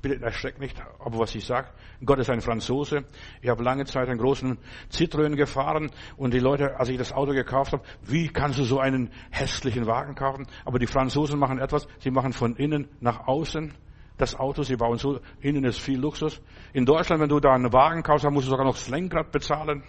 [0.02, 1.68] Bitte erschreckt nicht, aber was ich sage.
[2.04, 3.04] Gott ist ein Franzose.
[3.40, 4.58] Ich habe lange Zeit einen großen
[4.90, 8.80] Citroën gefahren und die Leute, als ich das Auto gekauft habe, wie kannst du so
[8.80, 10.46] einen hässlichen Wagen kaufen?
[10.64, 13.72] Aber die Franzosen machen etwas, sie machen von innen nach außen
[14.16, 16.40] das Auto, sie bauen so, innen ist viel Luxus.
[16.72, 19.32] In Deutschland, wenn du da einen Wagen kaufst, dann musst du sogar noch das Lenkrad
[19.32, 19.82] bezahlen.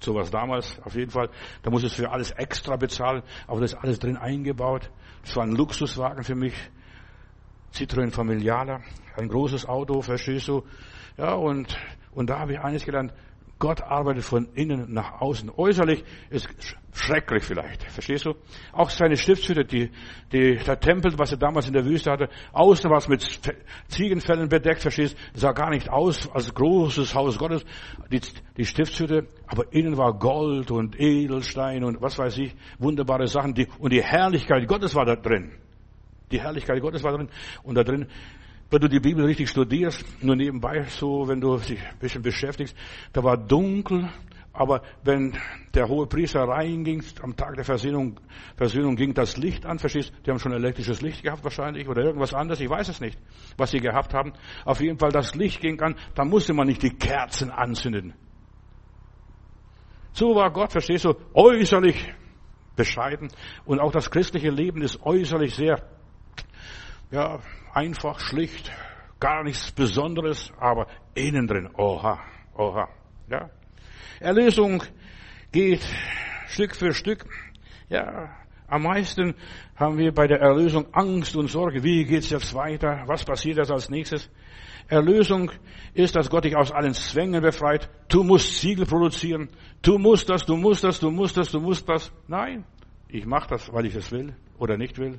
[0.00, 1.28] So was damals, auf jeden Fall.
[1.62, 4.90] Da musst du für alles extra bezahlen, aber das ist alles drin eingebaut.
[5.22, 6.54] Das war ein Luxuswagen für mich.
[7.74, 8.80] Citroën Familiala,
[9.16, 10.64] ein großes Auto, verstehst du?
[11.16, 11.78] Ja, und,
[12.12, 13.12] und da habe ich eines gelernt.
[13.60, 15.52] Gott arbeitet von innen nach außen.
[15.54, 16.48] Äußerlich ist
[16.94, 17.84] schrecklich vielleicht.
[17.84, 18.34] Verstehst du?
[18.72, 19.90] Auch seine Stiftshütte, die,
[20.32, 23.22] die, der Tempel, was er damals in der Wüste hatte, außen war es mit
[23.88, 25.38] Ziegenfällen bedeckt, verstehst du?
[25.38, 27.64] sah gar nicht aus als großes Haus Gottes,
[28.10, 28.20] die,
[28.56, 33.68] die Stiftshütte, aber innen war Gold und Edelstein und was weiß ich, wunderbare Sachen, die,
[33.78, 35.52] und die Herrlichkeit Gottes war da drin.
[36.30, 37.28] Die Herrlichkeit Gottes war drin.
[37.62, 38.06] Und da drin
[38.70, 42.76] wenn du die Bibel richtig studierst, nur nebenbei so, wenn du dich ein bisschen beschäftigst,
[43.12, 44.08] da war dunkel,
[44.52, 45.36] aber wenn
[45.74, 48.20] der hohe Priester reinging, am Tag der Versöhnung,
[48.56, 50.12] Versöhnung ging das Licht an, verstehst?
[50.24, 53.18] Die haben schon elektrisches Licht gehabt wahrscheinlich oder irgendwas anderes, ich weiß es nicht,
[53.56, 54.32] was sie gehabt haben.
[54.64, 58.14] Auf jeden Fall das Licht ging an, da musste man nicht die Kerzen anzünden.
[60.12, 62.12] So war Gott, verstehst du, äußerlich
[62.76, 63.28] bescheiden
[63.64, 65.76] und auch das christliche Leben ist äußerlich sehr,
[67.10, 67.40] ja,
[67.74, 68.70] einfach, schlicht,
[69.18, 72.20] gar nichts Besonderes, aber innen drin, oha,
[72.56, 72.88] oha,
[73.28, 73.50] ja.
[74.20, 74.82] Erlösung
[75.52, 75.86] geht
[76.48, 77.26] Stück für Stück,
[77.88, 78.36] ja.
[78.68, 79.34] Am meisten
[79.74, 81.82] haben wir bei der Erlösung Angst und Sorge.
[81.82, 83.02] Wie geht's jetzt weiter?
[83.06, 84.30] Was passiert jetzt als nächstes?
[84.86, 85.50] Erlösung
[85.92, 87.90] ist, dass Gott dich aus allen Zwängen befreit.
[88.08, 89.48] Du musst Siegel produzieren.
[89.82, 92.12] Du musst das, du musst das, du musst das, du musst das.
[92.28, 92.64] Nein,
[93.08, 95.18] ich mache das, weil ich es will oder nicht will.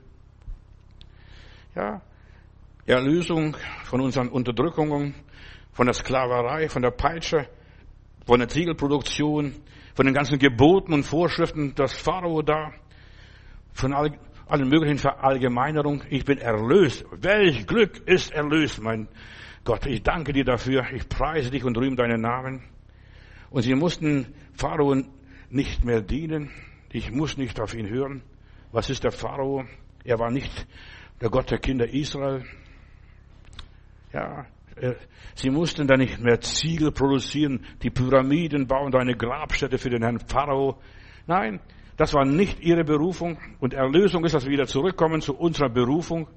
[1.74, 2.02] Ja,
[2.86, 3.56] Erlösung
[3.86, 5.16] von unseren Unterdrückungen,
[5.72, 7.48] von der Sklaverei, von der Peitsche,
[8.26, 9.54] von der Ziegelproduktion,
[9.96, 12.74] von den ganzen Geboten und Vorschriften, das Pharao da,
[13.72, 16.04] von all, allen möglichen Verallgemeinerungen.
[16.10, 17.06] Ich bin erlöst.
[17.12, 19.08] Welch Glück ist erlöst, mein
[19.64, 19.86] Gott.
[19.86, 20.86] Ich danke dir dafür.
[20.94, 22.64] Ich preise dich und rühme deinen Namen.
[23.50, 25.02] Und sie mussten Pharao
[25.50, 26.50] nicht mehr dienen.
[26.92, 28.24] Ich muss nicht auf ihn hören.
[28.74, 29.64] Was ist der Pharao?
[30.04, 30.68] Er war nicht
[31.22, 32.44] der Gott der Kinder Israel.
[34.12, 34.94] Ja, äh,
[35.36, 40.20] sie mussten da nicht mehr Ziegel produzieren, die Pyramiden bauen, eine Grabstätte für den Herrn
[40.20, 40.80] Pharao.
[41.28, 41.62] Nein,
[41.96, 43.38] das war nicht ihre Berufung.
[43.60, 46.28] Und Erlösung ist, dass wir wieder zurückkommen zu unserer Berufung.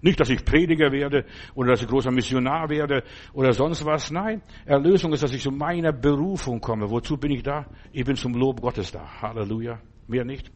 [0.00, 1.24] Nicht, dass ich Prediger werde
[1.54, 4.10] oder dass ich großer Missionar werde oder sonst was.
[4.10, 6.90] Nein, Erlösung ist, dass ich zu meiner Berufung komme.
[6.90, 7.66] Wozu bin ich da?
[7.92, 9.22] Ich bin zum Lob Gottes da.
[9.22, 9.80] Halleluja.
[10.08, 10.50] Mehr nicht.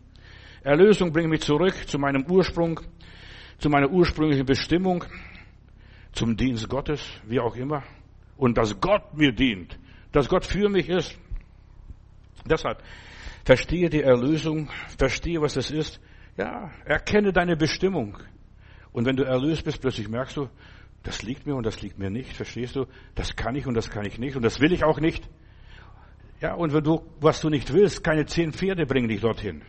[0.65, 2.81] Erlösung bringt mich zurück zu meinem Ursprung,
[3.59, 5.05] zu meiner ursprünglichen Bestimmung
[6.13, 7.83] zum Dienst Gottes, wie auch immer.
[8.37, 9.79] Und dass Gott mir dient,
[10.13, 11.19] dass Gott für mich ist.
[12.49, 12.83] Deshalb,
[13.45, 16.01] verstehe die Erlösung, verstehe, was es ist.
[16.37, 18.19] Ja, erkenne deine Bestimmung.
[18.93, 20.49] Und wenn du erlöst bist, plötzlich merkst du,
[21.03, 22.87] das liegt mir und das liegt mir nicht, verstehst du?
[23.15, 25.29] Das kann ich und das kann ich nicht und das will ich auch nicht.
[26.41, 29.63] Ja, und wenn du, was du nicht willst, keine zehn Pferde bringen dich dorthin.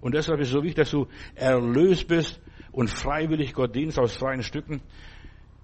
[0.00, 2.40] Und deshalb ist es so wichtig, dass du erlöst bist
[2.76, 4.82] und freiwillig Gott dienst aus freien Stücken.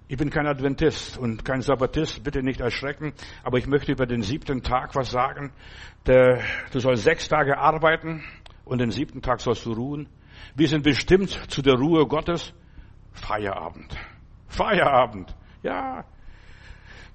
[0.07, 4.23] Ich bin kein Adventist und kein Sabbatist, bitte nicht erschrecken, aber ich möchte über den
[4.23, 5.53] siebten Tag was sagen.
[6.07, 8.23] Der, du sollst sechs Tage arbeiten
[8.65, 10.09] und den siebten Tag sollst du ruhen.
[10.55, 12.51] Wir sind bestimmt zu der Ruhe Gottes.
[13.11, 13.95] Feierabend.
[14.47, 15.35] Feierabend.
[15.61, 16.05] Ja.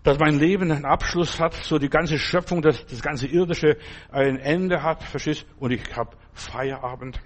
[0.05, 3.77] Dass mein Leben einen Abschluss hat, so die ganze Schöpfung, das, das ganze Irdische
[4.13, 5.45] ein Ende hat, verstehst?
[5.59, 7.21] Und ich habe Feierabend.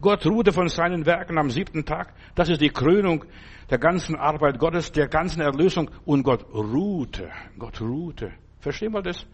[0.00, 2.12] Gott ruhte von seinen Werken am siebten Tag.
[2.34, 3.24] Das ist die Krönung
[3.70, 5.90] der ganzen Arbeit Gottes, der ganzen Erlösung.
[6.04, 7.30] Und Gott ruhte.
[7.58, 8.32] Gott ruhte.
[8.60, 9.26] Verstehen wir das?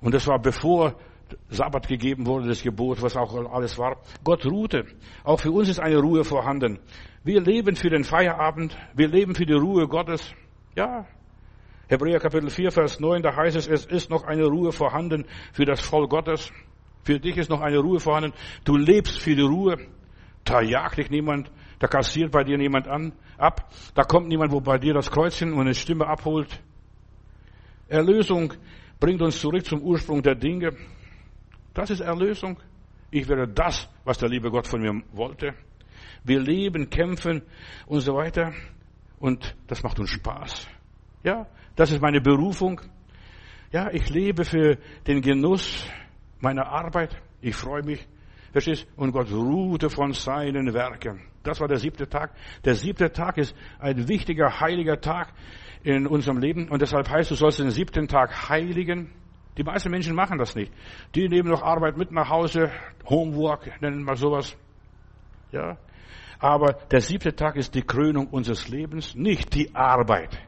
[0.00, 0.94] Und das war bevor
[1.50, 3.98] Sabbat gegeben wurde, das Gebot, was auch alles war.
[4.24, 4.86] Gott ruhte.
[5.24, 6.78] Auch für uns ist eine Ruhe vorhanden.
[7.24, 8.76] Wir leben für den Feierabend.
[8.94, 10.34] Wir leben für die Ruhe Gottes.
[10.74, 11.06] Ja.
[11.88, 15.64] Hebräer Kapitel 4, Vers 9, da heißt es, es ist noch eine Ruhe vorhanden für
[15.64, 16.52] das Volk Gottes.
[17.04, 18.32] Für dich ist noch eine Ruhe vorhanden.
[18.64, 19.76] Du lebst für die Ruhe.
[20.44, 21.50] Da jagt dich niemand.
[21.78, 23.70] Da kassiert bei dir niemand an, ab.
[23.94, 26.60] Da kommt niemand, wo bei dir das Kreuzchen und eine Stimme abholt.
[27.88, 28.52] Erlösung
[28.98, 30.76] bringt uns zurück zum Ursprung der Dinge.
[31.74, 32.58] Das ist Erlösung.
[33.10, 35.54] Ich werde das, was der liebe Gott von mir wollte.
[36.24, 37.42] Wir leben, kämpfen
[37.86, 38.52] und so weiter.
[39.18, 40.68] Und das macht uns Spaß.
[41.22, 41.46] Ja,
[41.76, 42.80] das ist meine Berufung.
[43.72, 45.86] Ja, ich lebe für den Genuss
[46.40, 47.16] meiner Arbeit.
[47.40, 48.06] Ich freue mich.
[48.52, 48.86] Verstehst?
[48.96, 51.20] Und Gott ruhte von seinen Werken.
[51.42, 52.32] Das war der siebte Tag.
[52.64, 55.32] Der siebte Tag ist ein wichtiger, heiliger Tag
[55.82, 56.68] in unserem Leben.
[56.68, 59.12] Und deshalb heißt, du sollst den siebten Tag heiligen.
[59.56, 60.72] Die meisten Menschen machen das nicht.
[61.14, 62.70] Die nehmen noch Arbeit mit nach Hause.
[63.08, 64.56] Homework, nennen wir sowas.
[65.52, 65.76] Ja.
[66.38, 70.38] Aber der siebte Tag ist die Krönung unseres Lebens, nicht die Arbeit.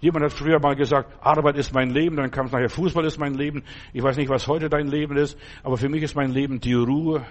[0.00, 3.18] Jemand hat früher mal gesagt, Arbeit ist mein Leben, dann kam es nachher, Fußball ist
[3.18, 3.64] mein Leben.
[3.92, 6.72] Ich weiß nicht, was heute dein Leben ist, aber für mich ist mein Leben die
[6.72, 7.26] Ruhe,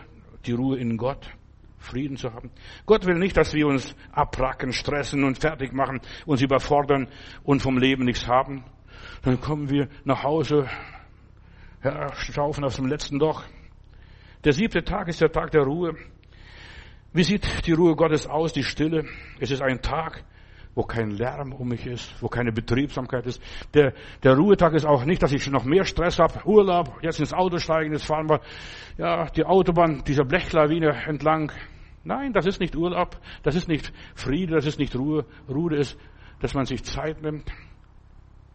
[0.46, 1.32] die Ruhe in Gott,
[1.80, 2.52] Frieden zu haben.
[2.86, 7.08] Gott will nicht, dass wir uns abpracken, stressen und fertig machen, uns überfordern
[7.44, 8.64] und vom Leben nichts haben.
[9.24, 10.68] Dann kommen wir nach Hause,
[11.84, 13.44] ja, staufen aus dem letzten Loch.
[14.44, 15.96] Der siebte Tag ist der Tag der Ruhe.
[17.14, 19.06] Wie sieht die Ruhe Gottes aus, die Stille?
[19.40, 20.24] Es ist ein Tag,
[20.80, 23.44] wo kein Lärm um mich ist, wo keine Betriebsamkeit ist.
[23.74, 23.92] Der,
[24.24, 27.58] der Ruhetag ist auch nicht, dass ich noch mehr Stress habe, Urlaub, jetzt ins Auto
[27.58, 28.40] steigen, jetzt fahren wir
[28.98, 31.52] ja, die Autobahn dieser Blechlawine entlang.
[32.06, 35.26] Nein, das ist nicht Urlaub, das ist nicht Friede, das ist nicht Ruhe.
[35.50, 36.00] Ruhe ist,
[36.40, 37.52] dass man sich Zeit nimmt,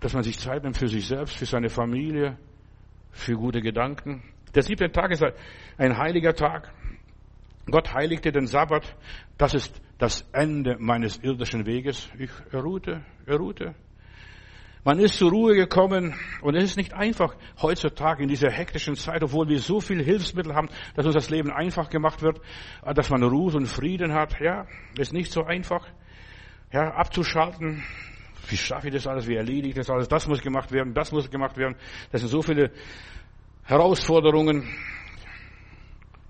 [0.00, 2.38] dass man sich Zeit nimmt für sich selbst, für seine Familie,
[3.10, 4.22] für gute Gedanken.
[4.54, 5.22] Der siebte Tag ist
[5.76, 6.72] ein heiliger Tag.
[7.70, 8.96] Gott heiligte den Sabbat.
[9.38, 12.08] Das ist das Ende meines irdischen Weges.
[12.18, 13.74] Ich ruhte, ruhte.
[14.86, 19.22] Man ist zur Ruhe gekommen und es ist nicht einfach heutzutage in dieser hektischen Zeit,
[19.22, 22.38] obwohl wir so viel Hilfsmittel haben, dass uns das Leben einfach gemacht wird,
[22.94, 24.38] dass man Ruhe und Frieden hat.
[24.40, 24.66] Ja,
[24.98, 25.88] ist nicht so einfach.
[26.70, 27.82] Ja, abzuschalten.
[28.48, 29.26] Wie schaffe ich das alles?
[29.26, 30.06] Wie erledige ich das alles?
[30.06, 31.76] Das muss gemacht werden, das muss gemacht werden.
[32.12, 32.70] Das sind so viele
[33.62, 34.68] Herausforderungen.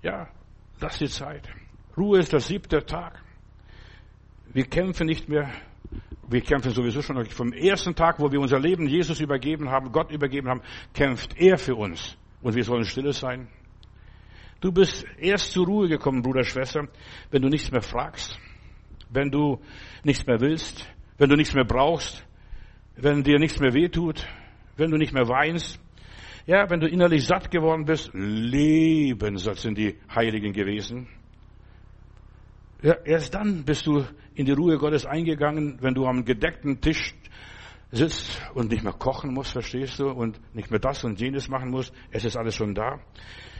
[0.01, 0.29] Ja,
[0.79, 1.49] das ist die Zeit.
[1.97, 3.21] Ruhe ist der siebte Tag.
[4.53, 5.49] Wir kämpfen nicht mehr.
[6.27, 10.11] Wir kämpfen sowieso schon vom ersten Tag, wo wir unser Leben Jesus übergeben haben, Gott
[10.11, 10.61] übergeben haben,
[10.93, 12.17] kämpft er für uns.
[12.41, 13.47] Und wir sollen stille sein.
[14.61, 16.87] Du bist erst zur Ruhe gekommen, Bruder, Schwester,
[17.29, 18.39] wenn du nichts mehr fragst,
[19.09, 19.61] wenn du
[20.03, 22.25] nichts mehr willst, wenn du nichts mehr brauchst,
[22.95, 24.27] wenn dir nichts mehr wehtut,
[24.77, 25.79] wenn du nicht mehr weinst,
[26.45, 31.07] ja, wenn du innerlich satt geworden bist, Lebenssatz sind die Heiligen gewesen.
[32.81, 37.15] Ja, erst dann bist du in die Ruhe Gottes eingegangen, wenn du am gedeckten Tisch
[37.91, 41.71] sitzt und nicht mehr kochen musst, verstehst du, und nicht mehr das und jenes machen
[41.71, 41.93] musst.
[42.11, 42.99] Es ist alles schon da.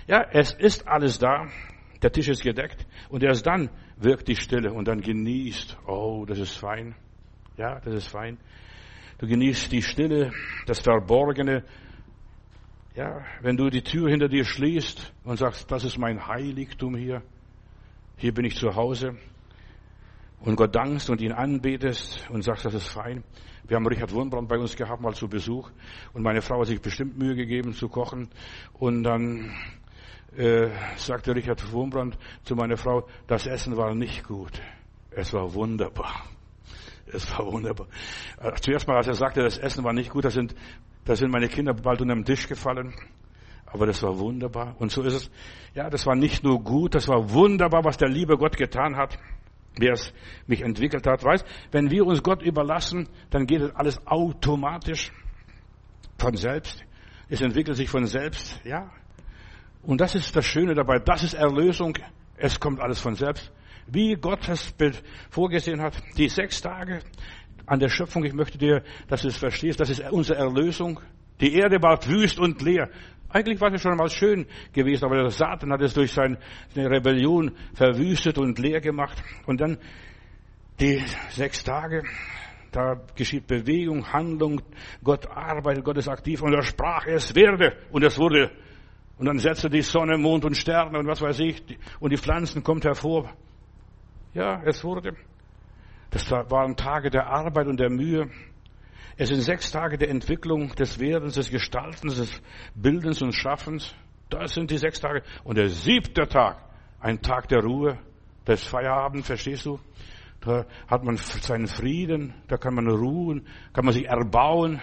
[0.08, 1.48] Ja, es ist alles da.
[2.02, 5.78] Der Tisch ist gedeckt und erst dann wirkt die Stille und dann genießt.
[5.88, 6.94] Oh, das ist fein.
[7.58, 8.38] Ja, das ist fein.
[9.18, 10.32] Du genießt die Stille,
[10.68, 11.64] das Verborgene,
[12.96, 17.22] ja, wenn du die Tür hinter dir schließt und sagst, das ist mein Heiligtum hier,
[18.18, 19.18] hier bin ich zu Hause
[20.40, 23.24] und Gott dankst und ihn anbetest und sagst, das ist fein.
[23.68, 25.70] Wir haben Richard Wurmbrand bei uns gehabt, mal zu Besuch
[26.14, 28.30] und meine Frau hat sich bestimmt Mühe gegeben zu kochen
[28.74, 29.54] und dann
[30.38, 34.62] äh, sagte Richard Wurmbrand zu meiner Frau, das Essen war nicht gut.
[35.12, 36.24] Es war wunderbar.
[37.08, 37.88] Es war wunderbar.
[38.40, 40.56] Äh, zuerst mal, als er sagte, das Essen war nicht gut, da sind
[41.06, 42.94] da sind meine Kinder bald unter den Tisch gefallen.
[43.66, 44.76] Aber das war wunderbar.
[44.80, 45.32] Und so ist es.
[45.74, 49.18] Ja, das war nicht nur gut, das war wunderbar, was der liebe Gott getan hat,
[49.78, 50.14] wie es
[50.48, 51.24] mich entwickelt hat.
[51.24, 55.12] Weißt, wenn wir uns Gott überlassen, dann geht alles automatisch
[56.18, 56.84] von selbst.
[57.28, 58.90] Es entwickelt sich von selbst, ja.
[59.82, 61.00] Und das ist das Schöne dabei.
[61.00, 61.98] Das ist Erlösung.
[62.38, 63.52] Es kommt alles von selbst.
[63.88, 64.74] Wie Gott es
[65.30, 66.02] vorgesehen hat.
[66.18, 67.02] Die sechs Tage,
[67.66, 68.24] an der Schöpfung.
[68.26, 69.80] Ich möchte dir, dass du es verstehst.
[69.80, 71.00] Das ist unsere Erlösung.
[71.42, 72.90] Die Erde war wüst und leer.
[73.30, 76.38] Eigentlich war es schon mal schön gewesen, aber der Satan hat es durch seine
[76.76, 79.22] Rebellion verwüstet und leer gemacht.
[79.46, 79.78] Und dann
[80.80, 82.04] die sechs Tage,
[82.72, 84.62] da geschieht Bewegung, Handlung,
[85.04, 88.52] Gott arbeitet, Gott ist aktiv und er sprach, es werde und es wurde.
[89.18, 91.62] Und dann setzte die Sonne, Mond und Sterne und was weiß ich
[92.00, 93.30] und die Pflanzen kommt hervor.
[94.34, 95.14] Ja, es wurde.
[96.16, 98.30] Das waren Tage der Arbeit und der Mühe.
[99.18, 102.42] Es sind sechs Tage der Entwicklung, des Werdens, des Gestaltens, des
[102.74, 103.94] Bildens und Schaffens.
[104.30, 105.24] Das sind die sechs Tage.
[105.44, 106.64] Und der siebte Tag,
[107.02, 108.00] ein Tag der Ruhe,
[108.48, 109.78] des Feierabend, verstehst du?
[110.40, 114.80] Da hat man seinen Frieden, da kann man ruhen, kann man sich erbauen.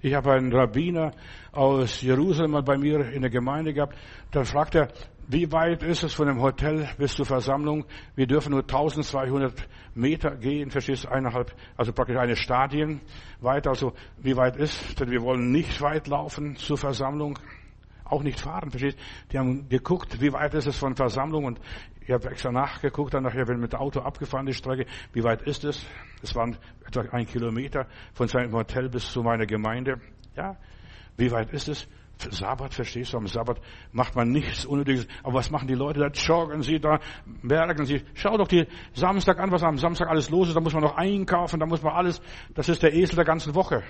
[0.00, 1.10] Ich habe einen Rabbiner
[1.52, 3.94] aus Jerusalem mal bei mir in der Gemeinde gehabt.
[4.30, 4.88] Da fragt er,
[5.28, 7.84] wie weit ist es von dem Hotel bis zur Versammlung?
[8.14, 13.00] Wir dürfen nur 1200 Meter gehen, verstehst du, eineinhalb, also praktisch eine Stadien
[13.40, 13.66] weit.
[13.66, 14.98] Also wie weit ist?
[15.00, 17.38] Denn wir wollen nicht weit laufen zur Versammlung,
[18.04, 18.98] auch nicht fahren, verstehst?
[19.32, 21.60] Die haben geguckt, wie weit ist es von Versammlung und
[22.00, 25.42] ich habe extra nachgeguckt, dann nachher, wenn mit dem Auto abgefahren die Strecke, wie weit
[25.42, 25.86] ist es?
[26.22, 26.56] Es waren
[26.86, 30.00] etwa ein Kilometer von seinem Hotel bis zu meiner Gemeinde.
[30.36, 30.56] Ja?
[31.16, 31.88] Wie weit ist es?
[32.18, 33.18] Sabbat, verstehst du?
[33.18, 33.60] Am Sabbat
[33.92, 35.06] macht man nichts Unnötiges.
[35.22, 36.00] Aber was machen die Leute?
[36.00, 37.00] Da joggen sie, da
[37.42, 38.02] bergen sie.
[38.14, 40.54] Schau doch die Samstag an, was am Samstag alles los ist.
[40.54, 42.20] Da muss man noch einkaufen, da muss man alles.
[42.54, 43.82] Das ist der Esel der ganzen Woche.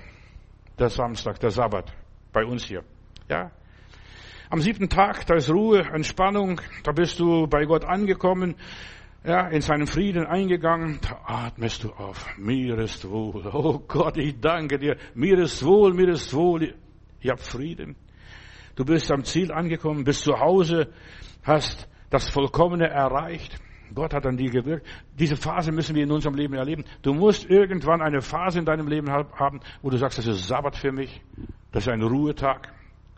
[0.78, 1.92] Der Samstag, der Sabbat.
[2.32, 2.82] Bei uns hier.
[3.28, 3.50] Ja?
[4.50, 6.60] Am siebten Tag, da ist Ruhe, Entspannung.
[6.82, 8.56] Da bist du bei Gott angekommen.
[9.26, 12.26] Ja, in seinen Frieden eingegangen, da atmest du auf.
[12.36, 13.46] Mir ist wohl.
[13.46, 14.98] Oh Gott, ich danke dir.
[15.14, 16.74] Mir ist wohl, mir ist wohl.
[17.20, 17.96] Ich habe Frieden.
[18.76, 20.88] Du bist am Ziel angekommen, bist zu Hause,
[21.42, 23.58] hast das Vollkommene erreicht.
[23.94, 24.86] Gott hat an dir gewirkt.
[25.18, 26.84] Diese Phase müssen wir in unserem Leben erleben.
[27.02, 30.76] Du musst irgendwann eine Phase in deinem Leben haben, wo du sagst, das ist Sabbat
[30.76, 31.20] für mich.
[31.70, 32.72] Das ist ein Ruhetag.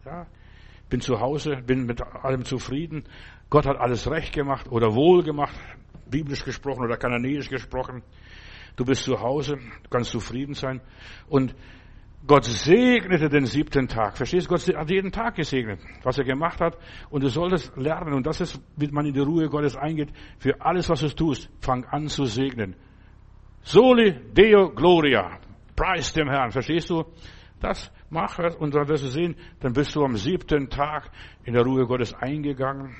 [0.05, 0.27] Ja,
[0.91, 3.05] bin zu Hause, bin mit allem zufrieden.
[3.49, 5.55] Gott hat alles recht gemacht oder wohl gemacht,
[6.11, 8.03] biblisch gesprochen oder kananäisch gesprochen.
[8.77, 10.81] Du bist zu Hause, kannst zufrieden sein.
[11.29, 11.55] Und
[12.27, 14.17] Gott segnete den siebten Tag.
[14.17, 14.51] Verstehst du?
[14.51, 16.77] Gott hat jeden Tag gesegnet, was er gemacht hat.
[17.09, 20.61] Und du solltest lernen, und das ist, wie man in die Ruhe Gottes eingeht, für
[20.61, 22.75] alles, was du tust, fang an zu segnen.
[23.63, 25.39] Soli Deo Gloria.
[25.77, 26.51] Preis dem Herrn.
[26.51, 27.05] Verstehst du?
[27.61, 31.11] Das mach es und dann wirst du sehen, dann bist du am siebten Tag
[31.45, 32.97] in der Ruhe Gottes eingegangen.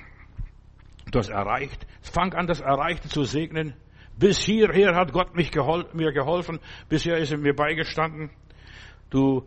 [1.11, 1.85] Du hast erreicht.
[2.01, 3.73] Fang an, das Erreichte zu segnen.
[4.17, 6.59] Bis hierher hat Gott mich gehol mir geholfen.
[6.89, 8.31] Bisher ist er mir beigestanden.
[9.09, 9.45] Du,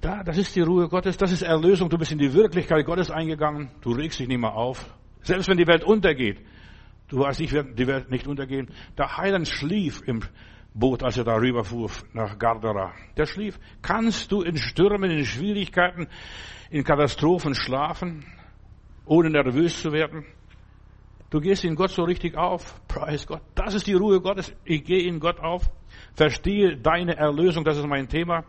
[0.00, 1.88] da, das ist die Ruhe Gottes, das ist Erlösung.
[1.88, 3.70] Du bist in die Wirklichkeit Gottes eingegangen.
[3.80, 4.92] Du regst dich nicht mehr auf.
[5.22, 6.40] Selbst wenn die Welt untergeht.
[7.08, 8.70] Du weißt, ich werde die Welt nicht untergehen.
[8.96, 10.20] Der Heiland schlief im
[10.72, 12.92] Boot, als er da rüberfuhr nach Gardera.
[13.16, 13.58] Der schlief.
[13.82, 16.06] Kannst du in Stürmen, in Schwierigkeiten,
[16.70, 18.24] in Katastrophen schlafen,
[19.04, 20.24] ohne nervös zu werden?
[21.30, 22.80] Du gehst in Gott so richtig auf.
[22.88, 23.42] Preis Gott.
[23.54, 24.52] Das ist die Ruhe Gottes.
[24.64, 25.70] Ich gehe in Gott auf.
[26.14, 27.64] Verstehe deine Erlösung.
[27.64, 28.44] Das ist mein Thema.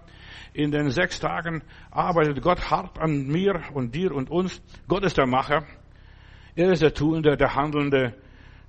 [0.53, 4.61] In den sechs Tagen arbeitet Gott hart an mir und dir und uns.
[4.87, 5.65] Gott ist der Macher.
[6.55, 8.13] Er ist der Tuende, der Handelnde,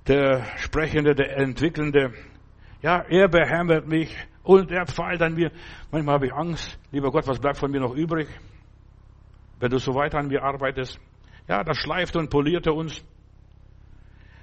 [0.07, 2.13] der Sprechende, der Entwickelnde.
[2.81, 5.51] Ja, er behämmert mich und er pfeilt an mir.
[5.91, 6.79] Manchmal habe ich Angst.
[6.91, 8.27] Lieber Gott, was bleibt von mir noch übrig?
[9.59, 10.99] Wenn du so weiter an mir arbeitest.
[11.47, 13.03] Ja, das schleift und poliert er uns.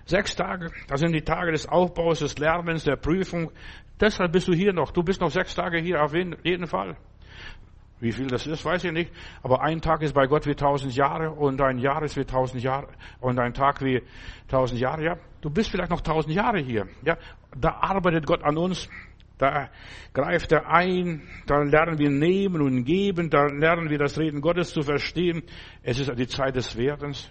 [0.05, 3.53] Sechs Tage, das sind die Tage des Aufbaus, des Lernens, der Prüfung.
[4.01, 4.91] Deshalb bist du hier noch.
[4.91, 6.97] Du bist noch sechs Tage hier, auf jeden Fall.
[8.01, 9.13] Wie viel das ist, weiß ich nicht.
[9.43, 12.63] Aber ein Tag ist bei Gott wie tausend Jahre und ein Jahr ist wie tausend
[12.63, 12.89] Jahre
[13.21, 14.03] und ein Tag wie
[14.49, 15.05] tausend Jahre.
[15.05, 16.87] Ja, du bist vielleicht noch tausend Jahre hier.
[17.05, 17.19] Ja,
[17.55, 18.89] da arbeitet Gott an uns.
[19.37, 19.71] Da
[20.15, 21.23] greift er ein.
[21.47, 23.29] Da lernen wir nehmen und geben.
[23.29, 25.43] Da lernen wir das Reden Gottes zu verstehen.
[25.83, 27.31] Es ist die Zeit des Werdens.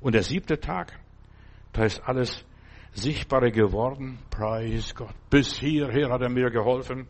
[0.00, 0.98] Und der siebte Tag,
[1.72, 2.44] da ist alles
[2.92, 4.18] Sichtbare geworden.
[4.30, 5.14] Preis Gott.
[5.30, 7.06] Bis hierher hat er mir geholfen.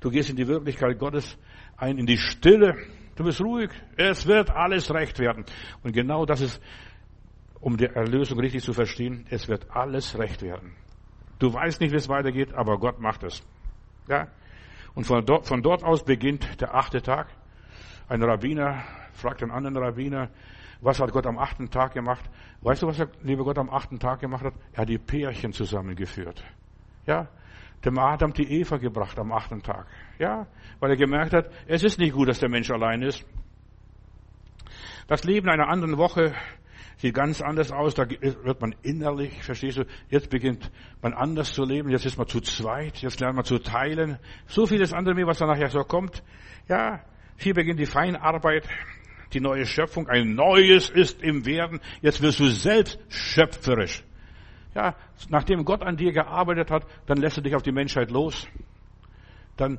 [0.00, 1.36] Du gehst in die Wirklichkeit Gottes
[1.80, 2.76] ein, in die Stille.
[3.16, 3.70] Du bist ruhig.
[3.96, 5.44] Es wird alles recht werden.
[5.82, 6.62] Und genau das ist,
[7.60, 10.72] um die Erlösung richtig zu verstehen, es wird alles recht werden.
[11.38, 13.42] Du weißt nicht, wie es weitergeht, aber Gott macht es.
[14.08, 14.28] Ja?
[14.94, 17.28] Und von dort, von dort aus beginnt der achte Tag.
[18.08, 20.30] Ein Rabbiner fragt einen anderen Rabbiner,
[20.80, 22.24] was hat Gott am achten Tag gemacht?
[22.62, 24.54] Weißt du, was der liebe Gott am achten Tag gemacht hat?
[24.72, 26.42] Er hat die Pärchen zusammengeführt.
[27.06, 27.28] Ja,
[27.84, 29.86] dem Adam die Eva gebracht am achten Tag.
[30.18, 30.46] Ja,
[30.78, 33.24] weil er gemerkt hat, es ist nicht gut, dass der Mensch allein ist.
[35.06, 36.34] Das Leben einer anderen Woche
[36.98, 37.94] sieht ganz anders aus.
[37.94, 40.70] Da wird man innerlich, verstehst du, jetzt beginnt
[41.02, 41.90] man anders zu leben.
[41.90, 42.98] Jetzt ist man zu zweit.
[42.98, 44.18] Jetzt lernt man zu teilen.
[44.46, 46.22] So vieles andere mehr, was da nachher so kommt.
[46.68, 47.00] Ja,
[47.36, 48.68] hier beginnt die Feinarbeit
[49.32, 51.80] die neue Schöpfung, ein Neues ist im Werden.
[52.02, 54.02] Jetzt wirst du selbst schöpferisch.
[54.74, 54.94] Ja,
[55.28, 58.46] nachdem Gott an dir gearbeitet hat, dann lässt er dich auf die Menschheit los.
[59.56, 59.78] Dann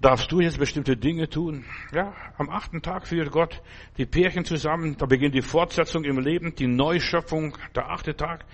[0.00, 1.64] darfst du jetzt bestimmte Dinge tun.
[1.92, 3.60] Ja, am achten Tag führt Gott
[3.96, 4.96] die Pärchen zusammen.
[4.96, 7.56] Da beginnt die Fortsetzung im Leben, die Neuschöpfung.
[7.74, 8.44] Der achte Tag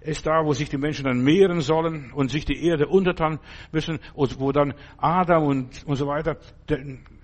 [0.00, 3.38] ist da, wo sich die Menschen dann mehren sollen und sich die Erde untertan
[3.70, 6.38] müssen und wo dann Adam und, und so weiter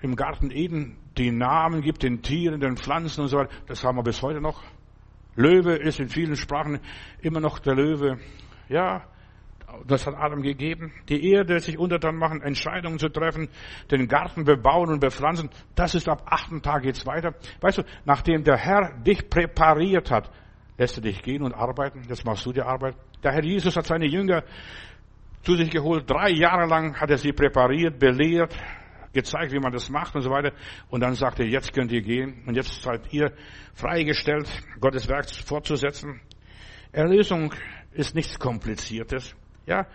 [0.03, 3.53] im Garten Eden die Namen gibt, den Tieren, den Pflanzen und so weiter.
[3.67, 4.63] Das haben wir bis heute noch.
[5.41, 6.81] Löwe ist in vielen Sprachen
[7.21, 8.19] immer noch der Löwe.
[8.69, 9.05] Ja,
[9.87, 10.93] das hat Adam gegeben.
[11.09, 13.49] Die Erde sich untertan machen, Entscheidungen zu treffen,
[13.91, 15.51] den Garten bebauen und bepflanzen.
[15.75, 17.35] Das ist ab achten Tag geht's weiter.
[17.61, 20.31] Weißt du, nachdem der Herr dich präpariert hat,
[20.79, 22.03] lässt er dich gehen und arbeiten.
[22.09, 22.97] Jetzt machst du die Arbeit.
[23.23, 24.43] Der Herr Jesus hat seine Jünger
[25.43, 26.09] zu sich geholt.
[26.11, 28.57] Drei Jahre lang hat er sie präpariert, belehrt,
[29.13, 30.53] gezeigt, wie man das macht und so weiter.
[30.89, 33.33] Und dann sagt er, jetzt könnt ihr gehen und jetzt seid ihr
[33.75, 34.49] freigestellt,
[34.81, 36.21] Gottes Werk fortzusetzen.
[36.93, 37.55] Erlösung
[37.93, 39.35] ist nichts Kompliziertes.
[39.67, 39.87] Ja,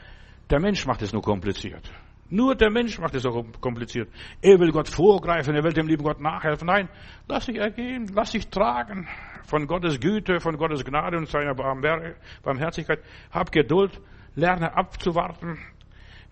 [0.50, 1.92] der Mensch macht es nur kompliziert.
[2.30, 4.10] Nur der Mensch macht es so kompliziert.
[4.42, 6.68] Er will Gott vorgreifen, er will dem lieben Gott nachhelfen.
[6.68, 6.90] Nein,
[7.28, 9.08] lass dich ergehen, lass dich tragen
[9.44, 13.00] von Gottes Güte, von Gottes Gnade und seiner Barmherzigkeit.
[13.32, 14.02] Hab Geduld,
[14.34, 15.60] lerne abzuwarten.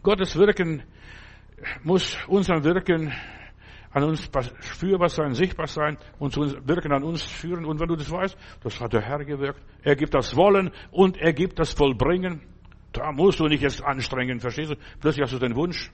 [0.01, 0.84] Gottes Wirken
[1.84, 3.14] muss unser Wirken
[3.91, 4.30] an uns
[4.61, 7.66] spürbar sein, sichtbar sein und zu uns Wirken an uns führen.
[7.66, 9.61] Und wenn du das weißt, das hat der Herr gewirkt.
[9.84, 12.41] Er gibt das Wollen und er gibt das Vollbringen.
[12.91, 14.76] Da musst du nicht jetzt anstrengen, verstehst du?
[14.99, 15.91] Plötzlich hast du den Wunsch.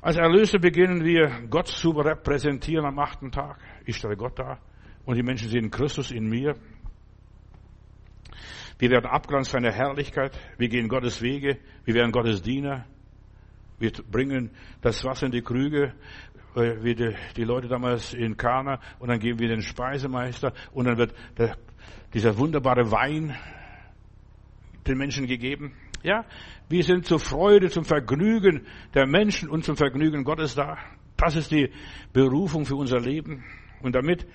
[0.00, 3.58] Als Erlöser beginnen wir, Gott zu repräsentieren am achten Tag.
[3.84, 4.58] Ich stelle Gott da
[5.04, 6.54] und die Menschen sehen Christus in mir.
[8.78, 10.38] Wir werden Abglanz seiner Herrlichkeit.
[10.56, 11.58] Wir gehen Gottes Wege.
[11.84, 12.86] Wir werden Gottes Diener.
[13.78, 14.50] Wir bringen
[14.80, 15.94] das Wasser in die Krüge,
[16.56, 20.86] äh, wie die, die Leute damals in Kana, und dann geben wir den Speisemeister, und
[20.86, 21.56] dann wird der,
[22.12, 23.36] dieser wunderbare Wein
[24.86, 25.74] den Menschen gegeben.
[26.02, 26.24] Ja,
[26.68, 30.78] wir sind zur Freude, zum Vergnügen der Menschen und zum Vergnügen Gottes da.
[31.16, 31.72] Das ist die
[32.12, 33.44] Berufung für unser Leben.
[33.82, 34.26] Und damit,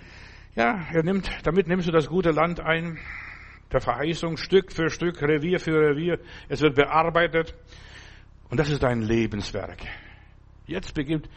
[0.55, 2.97] ja, er nimmt, damit nimmst du das gute Land ein,
[3.71, 6.19] der Verheißung, Stück für Stück, Revier für Revier.
[6.49, 7.55] Es wird bearbeitet.
[8.54, 9.80] Und das ist dein Lebenswerk.
[10.68, 11.28] Jetzt beginnt,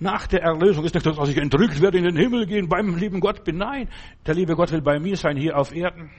[0.00, 2.96] nach der Erlösung ist nicht das, dass ich entrückt werde, in den Himmel gehen, beim
[2.96, 3.58] lieben Gott bin.
[3.58, 3.88] Nein,
[4.26, 6.10] der liebe Gott will bei mir sein, hier auf Erden.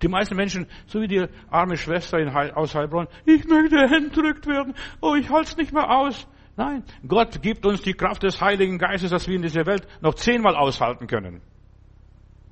[0.00, 2.18] Die meisten Menschen, so wie die arme Schwester
[2.56, 6.28] aus Heilbronn, ich möchte entrückt werden, oh, ich halte es nicht mehr aus.
[6.56, 10.14] Nein, Gott gibt uns die Kraft des Heiligen Geistes, dass wir in dieser Welt noch
[10.14, 11.40] zehnmal aushalten können.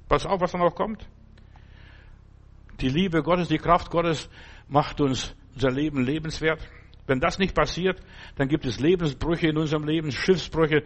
[0.09, 1.09] Pass auf, was da noch kommt.
[2.81, 4.29] Die Liebe Gottes, die Kraft Gottes
[4.69, 6.61] macht uns unser Leben lebenswert.
[7.07, 8.01] Wenn das nicht passiert,
[8.37, 10.83] dann gibt es Lebensbrüche in unserem Leben, Schiffsbrüche,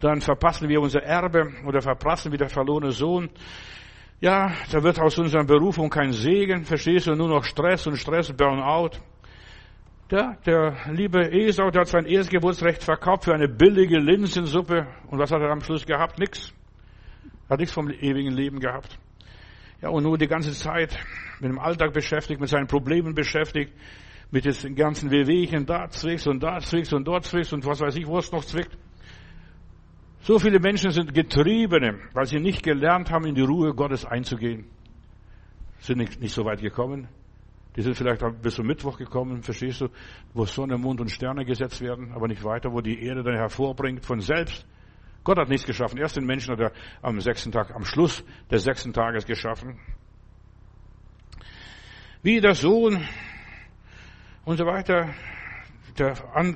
[0.00, 3.28] dann verpassen wir unser Erbe oder verpassen wir der verlorene Sohn.
[4.20, 8.32] Ja, da wird aus unserer Berufung kein Segen, verstehst du, nur noch Stress und Stress,
[8.32, 8.92] Burnout.
[10.10, 14.86] Ja, der liebe Esau, der hat sein Erstgeburtsrecht verkauft für eine billige Linsensuppe.
[15.10, 16.20] Und was hat er am Schluss gehabt?
[16.20, 16.54] Nix.
[17.50, 18.96] Hat nichts vom ewigen Leben gehabt.
[19.82, 20.96] Ja, und nur die ganze Zeit
[21.40, 23.72] mit dem Alltag beschäftigt, mit seinen Problemen beschäftigt,
[24.30, 27.96] mit den ganzen Wehwehchen, da zwickst und da zwickst und dort zwickst und was weiß
[27.96, 28.76] ich, wo es noch zwickt.
[30.20, 34.64] So viele Menschen sind Getriebene, weil sie nicht gelernt haben, in die Ruhe Gottes einzugehen.
[35.80, 37.08] Sind nicht, nicht so weit gekommen.
[37.76, 39.88] Die sind vielleicht bis zum Mittwoch gekommen, verstehst du,
[40.32, 44.04] wo Sonne, Mond und Sterne gesetzt werden, aber nicht weiter, wo die Erde dann hervorbringt
[44.04, 44.66] von selbst.
[45.24, 45.98] Gott hat nichts geschaffen.
[45.98, 46.72] Erst den Menschen hat er
[47.02, 49.78] am sechsten Tag, am Schluss des sechsten Tages geschaffen.
[52.22, 53.02] Wie der Sohn
[54.44, 55.08] und so weiter.
[55.98, 56.14] Der,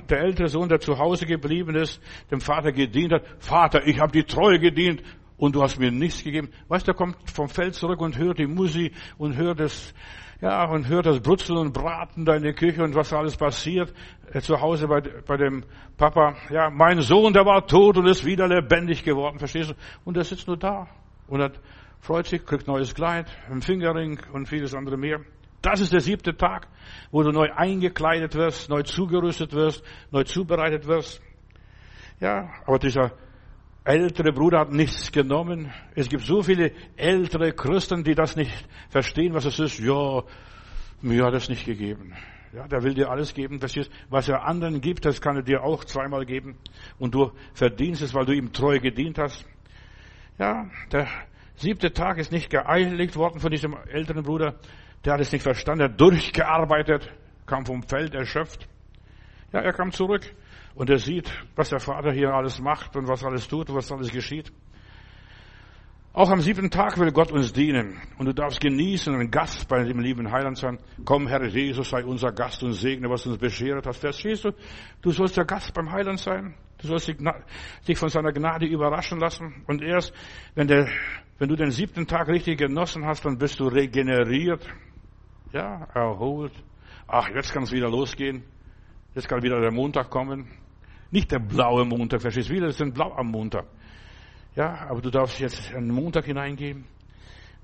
[0.09, 3.23] der ältere Sohn, der zu Hause geblieben ist, dem Vater gedient hat.
[3.39, 5.01] Vater, ich habe die Treue gedient
[5.37, 6.49] und du hast mir nichts gegeben.
[6.67, 9.93] Weißt du, kommt vom Feld zurück und hört die Musik und hört das,
[10.41, 13.93] ja, und hört das Brutzeln und Braten da in der Küche und was alles passiert.
[14.33, 15.63] Äh, zu Hause bei, bei dem
[15.95, 19.73] Papa, ja, mein Sohn, der war tot und ist wieder lebendig geworden, verstehst du?
[20.03, 20.87] Und er sitzt nur da
[21.27, 21.59] und hat,
[22.01, 25.21] freut sich, kriegt neues Kleid, einen Fingerring und vieles andere mehr.
[25.61, 26.67] Das ist der siebte Tag,
[27.11, 31.21] wo du neu eingekleidet wirst, neu zugerüstet wirst, neu zubereitet wirst.
[32.19, 33.11] Ja, aber dieser
[33.83, 35.71] ältere Bruder hat nichts genommen.
[35.95, 39.79] Es gibt so viele ältere Christen, die das nicht verstehen, was es ist.
[39.79, 40.23] Ja,
[41.01, 42.13] mir hat es nicht gegeben.
[42.53, 43.59] Ja, der will dir alles geben.
[43.59, 43.91] Verstehst?
[44.09, 46.57] Was er anderen gibt, das kann er dir auch zweimal geben.
[46.97, 49.45] Und du verdienst es, weil du ihm treu gedient hast.
[50.37, 51.07] Ja, der
[51.55, 54.55] siebte Tag ist nicht geeinigt worden von diesem älteren Bruder.
[55.05, 57.11] Der hat es nicht verstanden, er hat durchgearbeitet,
[57.45, 58.67] kam vom Feld erschöpft.
[59.53, 60.33] Ja, er kam zurück
[60.75, 63.91] und er sieht, was der Vater hier alles macht und was alles tut und was
[63.91, 64.51] alles geschieht.
[66.11, 69.83] Auch am siebten Tag will Gott uns dienen und du darfst genießen, ein Gast bei
[69.83, 70.79] dem lieben Heiland sein.
[71.05, 73.99] Komm, Herr Jesus, sei unser Gast und segne, was uns beschert hast.
[73.99, 74.51] Verstehst du?
[75.01, 76.55] Du sollst der Gast beim Heiland sein.
[76.81, 77.13] Du sollst
[77.87, 79.63] dich von seiner Gnade überraschen lassen.
[79.67, 80.11] Und erst,
[80.55, 80.87] wenn, der,
[81.37, 84.65] wenn du den siebten Tag richtig genossen hast, dann bist du regeneriert.
[85.51, 86.53] Ja, erholt.
[87.07, 88.43] Ach, jetzt kann es wieder losgehen.
[89.15, 90.47] Jetzt kann wieder der Montag kommen.
[91.09, 92.53] Nicht der blaue Montag, verstehst du?
[92.53, 93.65] Wieder ist ein Blau am Montag.
[94.55, 96.85] Ja, aber du darfst jetzt einen Montag hineingehen.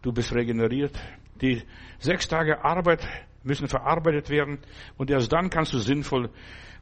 [0.02, 1.00] Du bist regeneriert.
[1.42, 1.62] Die
[2.00, 3.08] sechs Tage Arbeit
[3.44, 4.60] müssen verarbeitet werden
[4.98, 6.32] und erst dann kannst du sinnvoll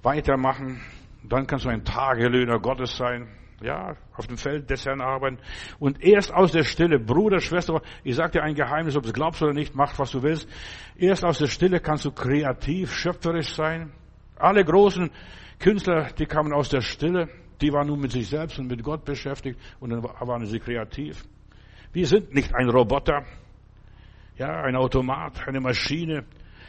[0.03, 0.79] weitermachen.
[1.23, 3.27] Dann kannst du ein Tagelöhner Gottes sein
[3.63, 5.39] ja, auf dem Feld des Herrn arbeiten.
[5.79, 9.13] Und erst aus der Stille, Bruder, Schwester, ich sag dir ein Geheimnis, ob du es
[9.13, 10.47] glaubst oder nicht, mach was du willst.
[10.97, 13.91] Erst aus der Stille kannst du kreativ, schöpferisch sein.
[14.35, 15.09] Alle großen
[15.59, 17.29] Künstler, die kamen aus der Stille,
[17.61, 21.23] die waren nur mit sich selbst und mit Gott beschäftigt und dann waren sie kreativ.
[21.93, 23.23] Wir sind nicht ein Roboter,
[24.37, 26.25] ja, ein Automat, eine Maschine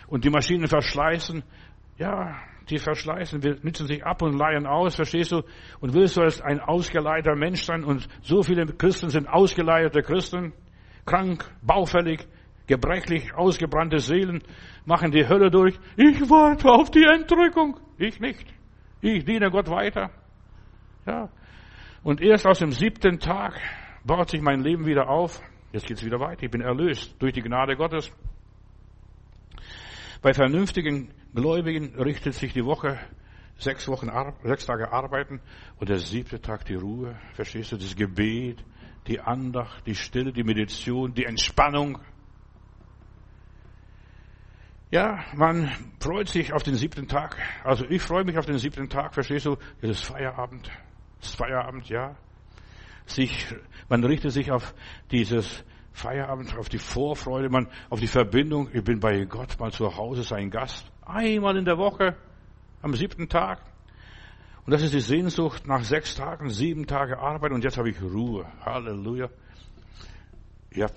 [0.07, 1.42] und die Maschinen verschleißen.
[1.99, 2.36] Ja,
[2.70, 5.42] die verschleißen, wir nützen sich ab und leihen aus, verstehst du?
[5.80, 7.84] Und willst du als ein ausgeleihter Mensch sein?
[7.84, 10.52] Und so viele Christen sind ausgeleierte Christen,
[11.04, 12.26] krank, baufällig,
[12.66, 14.42] gebrechlich, ausgebrannte Seelen,
[14.86, 15.78] machen die Hölle durch.
[15.96, 17.78] Ich warte auf die Entrückung.
[17.98, 18.46] Ich nicht.
[19.00, 20.10] Ich diene Gott weiter.
[21.06, 21.28] Ja.
[22.02, 23.60] Und erst aus dem siebten Tag
[24.04, 25.40] baut sich mein Leben wieder auf.
[25.72, 26.44] Jetzt geht's wieder weiter.
[26.44, 28.12] Ich bin erlöst durch die Gnade Gottes.
[30.22, 32.99] Bei vernünftigen Gläubigen richtet sich die Woche
[33.59, 34.11] sechs Wochen,
[34.45, 35.41] sechs Tage arbeiten
[35.78, 37.18] und der siebte Tag die Ruhe.
[37.35, 37.76] Verstehst du?
[37.76, 38.64] Das Gebet,
[39.09, 41.99] die Andacht, die Stille, die Meditation, die Entspannung.
[44.91, 47.37] Ja, man freut sich auf den siebten Tag.
[47.64, 49.57] Also ich freue mich auf den siebten Tag, verstehst du?
[49.80, 50.70] Es ist Feierabend.
[51.20, 52.16] Es ist Feierabend, ja.
[53.07, 53.53] Sich,
[53.89, 54.72] man richtet sich auf
[55.11, 55.64] dieses
[55.95, 58.68] Feierabend, auf die Vorfreude, man, auf die Verbindung.
[58.72, 60.90] Ich bin bei Gott mal zu Hause, sein Gast.
[61.07, 62.16] Einmal in der Woche,
[62.82, 63.62] am siebten Tag.
[64.66, 68.03] Und das ist die Sehnsucht nach sechs Tagen, sieben Tage Arbeit und jetzt habe ich
[68.03, 68.45] Ruhe.
[68.64, 69.30] Halleluja.
[70.70, 70.95] Ich habe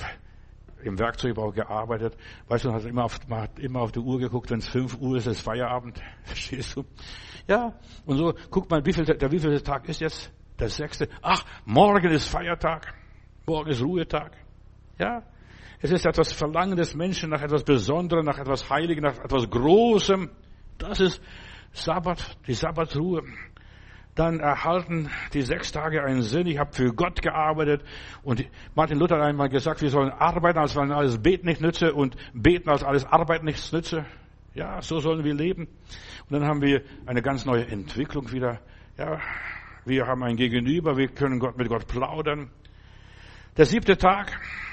[0.83, 2.17] im Werkzeugbau gearbeitet.
[2.47, 4.67] Weißt du, man hat immer auf, man hat immer auf die Uhr geguckt, wenn es
[4.67, 6.01] fünf Uhr ist, ist Feierabend.
[6.23, 6.85] Verstehst du?
[7.47, 7.73] Ja,
[8.05, 10.31] und so, guck mal, wie viel, der wievielte Tag ist jetzt?
[10.59, 11.07] Der sechste.
[11.21, 12.95] Ach, morgen ist Feiertag.
[13.45, 14.46] Morgen ist Ruhetag.
[14.97, 15.23] Ja,
[15.79, 20.29] es ist etwas Verlangen des Menschen nach etwas Besonderem, nach etwas Heiligem, nach etwas Großem.
[20.77, 21.21] Das ist
[21.71, 23.23] Sabbat, die Sabbatruhe
[24.17, 26.47] dann erhalten die sechs Tage einen Sinn.
[26.47, 27.83] Ich habe für Gott gearbeitet
[28.23, 28.43] und
[28.73, 32.15] Martin Luther hat einmal gesagt, wir sollen arbeiten, als wenn alles Beten nicht nütze und
[32.33, 34.05] beten, als alles Arbeit nichts nütze.
[34.55, 35.67] Ja, so sollen wir leben.
[35.67, 38.59] Und dann haben wir eine ganz neue Entwicklung wieder.
[38.97, 39.19] Ja,
[39.85, 42.49] wir haben ein Gegenüber, wir können Gott mit Gott plaudern.
[43.55, 44.31] Der siebte Tag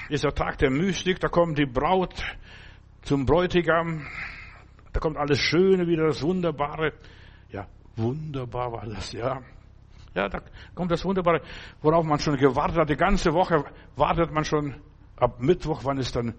[0.09, 2.13] ist der Tag der Mystik, da kommt die Braut
[3.01, 4.05] zum Bräutigam,
[4.93, 6.93] da kommt alles Schöne wieder, das Wunderbare.
[7.49, 9.41] Ja, Wunderbar war das, ja.
[10.13, 10.41] Ja, da
[10.73, 11.41] kommt das Wunderbare,
[11.81, 12.89] worauf man schon gewartet hat.
[12.89, 13.63] Die ganze Woche
[13.95, 14.75] wartet man schon
[15.17, 16.35] ab Mittwoch, wann ist dann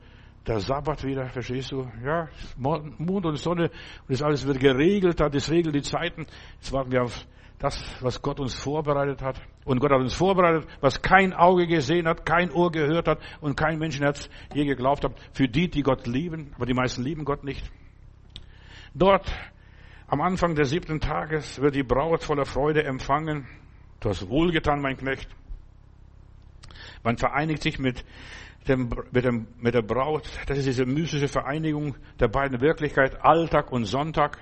[0.46, 1.86] der Sabbat wieder, verstehst du?
[2.04, 6.26] Ja, Mond und Sonne und das alles wird geregelt, das regelt die Zeiten.
[6.54, 7.26] Jetzt warten wir auf
[7.58, 9.40] das, was Gott uns vorbereitet hat.
[9.64, 13.56] Und Gott hat uns vorbereitet, was kein Auge gesehen hat, kein Ohr gehört hat und
[13.56, 15.12] kein Menschenherz je geglaubt hat.
[15.32, 17.64] Für die, die Gott lieben, aber die meisten lieben Gott nicht.
[18.94, 19.30] Dort
[20.06, 23.46] am Anfang des siebten Tages wird die Braut voller Freude empfangen.
[24.00, 25.28] Du hast wohlgetan, mein Knecht.
[27.02, 28.04] Man vereinigt sich mit,
[28.68, 30.28] dem, mit, dem, mit der Braut.
[30.46, 34.38] Das ist diese mystische Vereinigung der beiden Wirklichkeit, Alltag und Sonntag.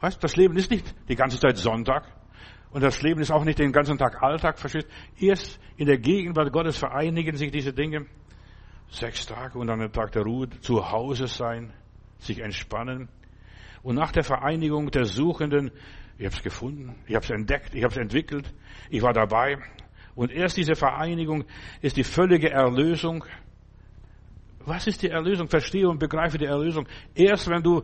[0.00, 2.04] Weißt, das Leben ist nicht die ganze Zeit Sonntag.
[2.70, 4.88] Und das Leben ist auch nicht den ganzen Tag Alltag, verstehst?
[5.18, 8.06] Erst in der Gegenwart Gottes vereinigen sich diese Dinge.
[8.88, 11.72] Sechs Tage und dann der Tag der Ruhe, zu Hause sein,
[12.18, 13.08] sich entspannen.
[13.82, 15.70] Und nach der Vereinigung der Suchenden,
[16.18, 18.52] ich habe es gefunden, ich habe es entdeckt, ich habe es entwickelt,
[18.90, 19.58] ich war dabei.
[20.14, 21.44] Und erst diese Vereinigung
[21.82, 23.24] ist die völlige Erlösung.
[24.64, 25.48] Was ist die Erlösung?
[25.48, 26.88] Verstehe und begreife die Erlösung.
[27.14, 27.82] Erst wenn du,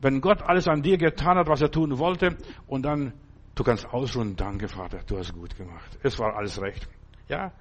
[0.00, 2.36] wenn Gott alles an dir getan hat, was er tun wollte,
[2.66, 3.12] und dann
[3.54, 5.98] du kannst ausruhen, danke Vater, du hast gut gemacht.
[6.02, 6.88] Es war alles recht.
[7.28, 7.52] Ja.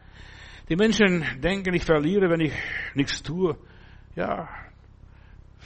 [0.69, 2.53] Die Menschen denken, ich verliere, wenn ich
[2.93, 3.57] nichts tue.
[4.15, 4.49] Ja,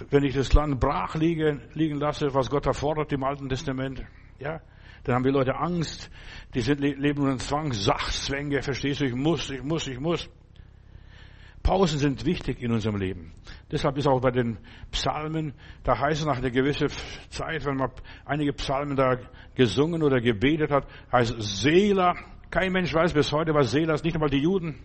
[0.09, 4.03] wenn ich das Land brach liegen, liegen lasse, was Gott erfordert im Alten Testament,
[4.39, 4.61] ja,
[5.03, 6.09] dann haben die Leute Angst,
[6.53, 10.29] die sind, leben unter Zwang, Sachzwänge, verstehst du, ich muss, ich muss, ich muss.
[11.63, 13.33] Pausen sind wichtig in unserem Leben.
[13.71, 14.57] Deshalb ist auch bei den
[14.91, 15.53] Psalmen,
[15.83, 16.87] da heißt es nach einer gewissen
[17.29, 17.91] Zeit, wenn man
[18.25, 19.17] einige Psalmen da
[19.55, 22.15] gesungen oder gebetet hat, heißt Seela.
[22.49, 24.75] Kein Mensch weiß bis heute, was Seela ist, nicht einmal die Juden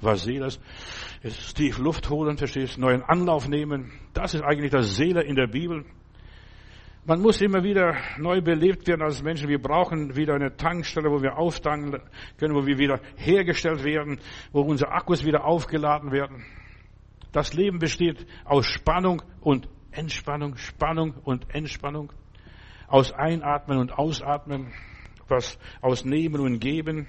[0.00, 0.60] was Seeles.
[1.22, 3.92] Jetzt tief Luft holen, verstehst, neuen Anlauf nehmen.
[4.14, 5.84] Das ist eigentlich das Seele in der Bibel.
[7.08, 9.48] Man muss immer wieder neu belebt werden als Menschen.
[9.48, 12.02] Wir brauchen wieder eine Tankstelle, wo wir auftanken
[12.36, 14.20] können, wo wir wieder hergestellt werden,
[14.52, 16.44] wo unsere Akkus wieder aufgeladen werden.
[17.32, 22.12] Das Leben besteht aus Spannung und Entspannung, Spannung und Entspannung,
[22.88, 24.74] aus Einatmen und Ausatmen,
[25.28, 27.08] was aus Nehmen und Geben.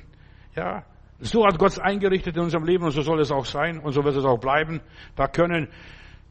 [0.56, 0.86] Ja,
[1.20, 3.92] so hat Gott es eingerichtet in unserem Leben und so soll es auch sein und
[3.92, 4.80] so wird es auch bleiben.
[5.18, 5.68] Da können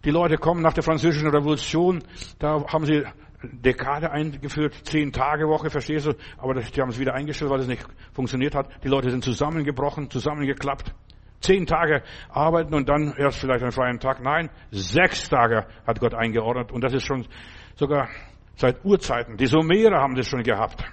[0.07, 2.03] die Leute kommen nach der französischen Revolution,
[2.39, 3.05] da haben sie
[3.43, 6.13] Dekade eingeführt, zehn Tage Woche, verstehst du?
[6.39, 8.69] Aber die haben es wieder eingestellt, weil es nicht funktioniert hat.
[8.83, 10.93] Die Leute sind zusammengebrochen, zusammengeklappt.
[11.41, 14.21] Zehn Tage arbeiten und dann erst vielleicht einen freien Tag.
[14.21, 17.27] Nein, sechs Tage hat Gott eingeordnet und das ist schon
[17.77, 18.09] sogar
[18.57, 19.37] seit Urzeiten.
[19.37, 20.85] Die Sumerer haben das schon gehabt.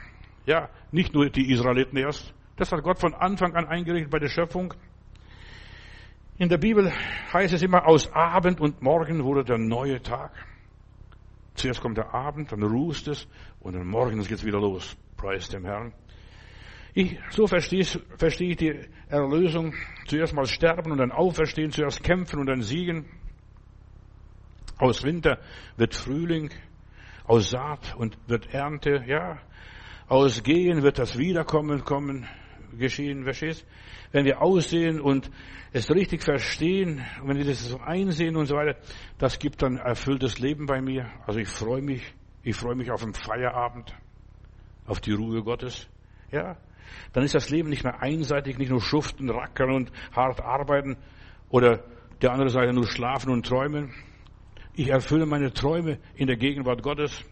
[0.46, 2.32] Ja, nicht nur die Israeliten erst.
[2.58, 4.76] Das hat Gott von Anfang an eingerichtet bei der Schöpfung.
[6.38, 6.92] In der Bibel
[7.34, 10.32] heißt es immer, aus Abend und Morgen wurde der neue Tag.
[11.56, 13.28] Zuerst kommt der Abend, dann rußt es
[13.60, 14.96] und dann morgens geht's wieder los.
[15.18, 15.94] Preis dem Herrn.
[16.94, 17.84] Ich, so verstehe,
[18.18, 18.80] verstehe ich die
[19.10, 19.74] Erlösung.
[20.08, 23.06] Zuerst mal sterben und dann auferstehen, zuerst kämpfen und dann siegen.
[24.78, 25.40] Aus Winter
[25.78, 26.52] wird Frühling,
[27.26, 29.40] aus Saat und wird Ernte, ja.
[30.08, 32.28] Aus Gehen wird das Wiederkommen kommen,
[32.78, 33.66] geschehen, verstehst?
[34.12, 35.30] Wenn wir aussehen und
[35.72, 38.78] es richtig verstehen, wenn wir das so einsehen und so weiter,
[39.18, 41.12] das gibt dann erfülltes Leben bei mir.
[41.26, 42.02] Also ich freue mich,
[42.44, 43.94] ich freue mich auf den Feierabend,
[44.86, 45.88] auf die Ruhe Gottes,
[46.32, 46.58] ja.
[47.14, 50.98] Dann ist das Leben nicht mehr einseitig, nicht nur schuften, rackern und hart arbeiten
[51.50, 51.84] oder
[52.22, 53.94] der andere Seite nur schlafen und träumen.
[54.74, 57.24] Ich erfülle meine Träume in der Gegenwart Gottes.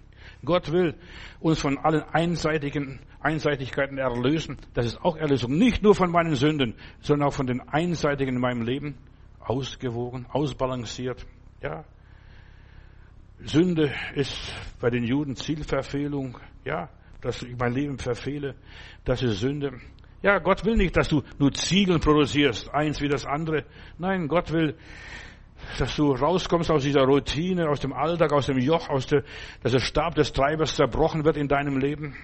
[0.46, 0.96] Gott will
[1.40, 4.58] uns von allen einseitigen Einseitigkeiten erlösen.
[4.74, 5.58] Das ist auch Erlösung.
[5.58, 8.98] Nicht nur von meinen Sünden, sondern auch von den Einseitigen in meinem Leben.
[9.40, 11.26] Ausgewogen, ausbalanciert.
[11.62, 11.84] Ja.
[13.40, 14.38] Sünde ist
[14.80, 16.38] bei den Juden Zielverfehlung.
[16.66, 16.90] Ja.
[17.22, 18.56] Dass ich mein Leben verfehle.
[19.06, 19.80] Das ist Sünde.
[20.24, 23.66] Ja, Gott will nicht, dass du nur Ziegel produzierst, eins wie das andere.
[23.98, 24.78] Nein, Gott will,
[25.78, 29.24] dass du rauskommst aus dieser Routine, aus dem Alltag, aus dem Joch, aus der,
[29.62, 32.16] dass der Stab des Treibers zerbrochen wird in deinem Leben.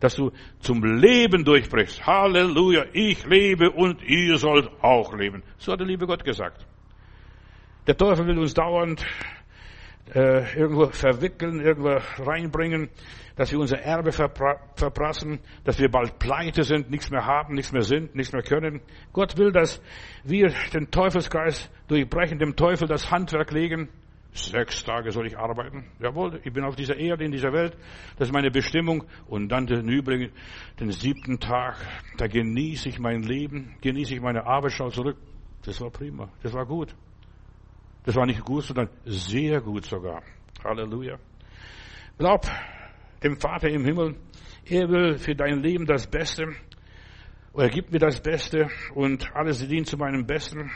[0.00, 0.30] Dass du
[0.60, 2.06] zum Leben durchbrichst.
[2.06, 5.42] Halleluja, ich lebe und ihr sollt auch leben.
[5.56, 6.66] So hat der liebe Gott gesagt.
[7.86, 9.04] Der Teufel will uns dauernd
[10.14, 12.90] äh, irgendwo verwickeln, irgendwo reinbringen,
[13.36, 17.72] dass wir unser Erbe verpra verprassen, dass wir bald pleite sind, nichts mehr haben, nichts
[17.72, 18.80] mehr sind, nichts mehr können.
[19.12, 19.80] Gott will, dass
[20.24, 23.88] wir den Teufelskreis durchbrechen, dem Teufel das Handwerk legen.
[24.36, 25.90] Sechs Tage soll ich arbeiten.
[25.98, 27.76] Jawohl, ich bin auf dieser Erde, in dieser Welt.
[28.18, 29.04] Das ist meine Bestimmung.
[29.26, 30.30] Und dann den übrigen,
[30.78, 31.76] den siebten Tag,
[32.18, 35.16] da genieße ich mein Leben, genieße ich meine Arbeit, schau zurück.
[35.64, 36.28] Das war prima.
[36.42, 36.94] Das war gut.
[38.04, 40.22] Das war nicht gut, sondern sehr gut sogar.
[40.62, 41.18] Halleluja.
[42.18, 42.46] Glaub
[43.22, 44.16] dem Vater im Himmel,
[44.66, 46.54] er will für dein Leben das Beste.
[47.54, 50.70] Er gibt mir das Beste und alles dient zu meinem Besten.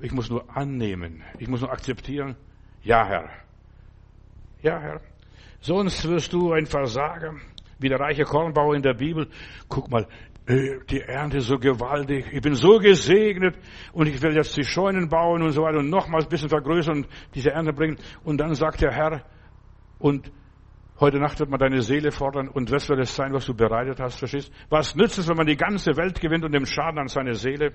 [0.00, 1.24] Ich muss nur annehmen.
[1.38, 2.36] Ich muss nur akzeptieren.
[2.84, 3.30] Ja, Herr.
[4.62, 5.00] Ja, Herr.
[5.60, 7.34] Sonst wirst du ein Versager,
[7.78, 9.26] wie der reiche Kornbauer in der Bibel.
[9.68, 10.06] Guck mal,
[10.46, 12.26] äh, die Ernte ist so gewaltig.
[12.30, 13.56] Ich bin so gesegnet
[13.94, 16.96] und ich will jetzt die Scheunen bauen und so weiter und nochmals ein bisschen vergrößern
[16.96, 17.96] und diese Ernte bringen.
[18.22, 19.24] Und dann sagt der Herr,
[19.98, 20.30] und
[21.00, 23.98] heute Nacht wird man deine Seele fordern und was wird es sein, was du bereitet
[23.98, 24.52] hast, verstehst?
[24.68, 27.72] Was nützt es, wenn man die ganze Welt gewinnt und dem Schaden an seine Seele?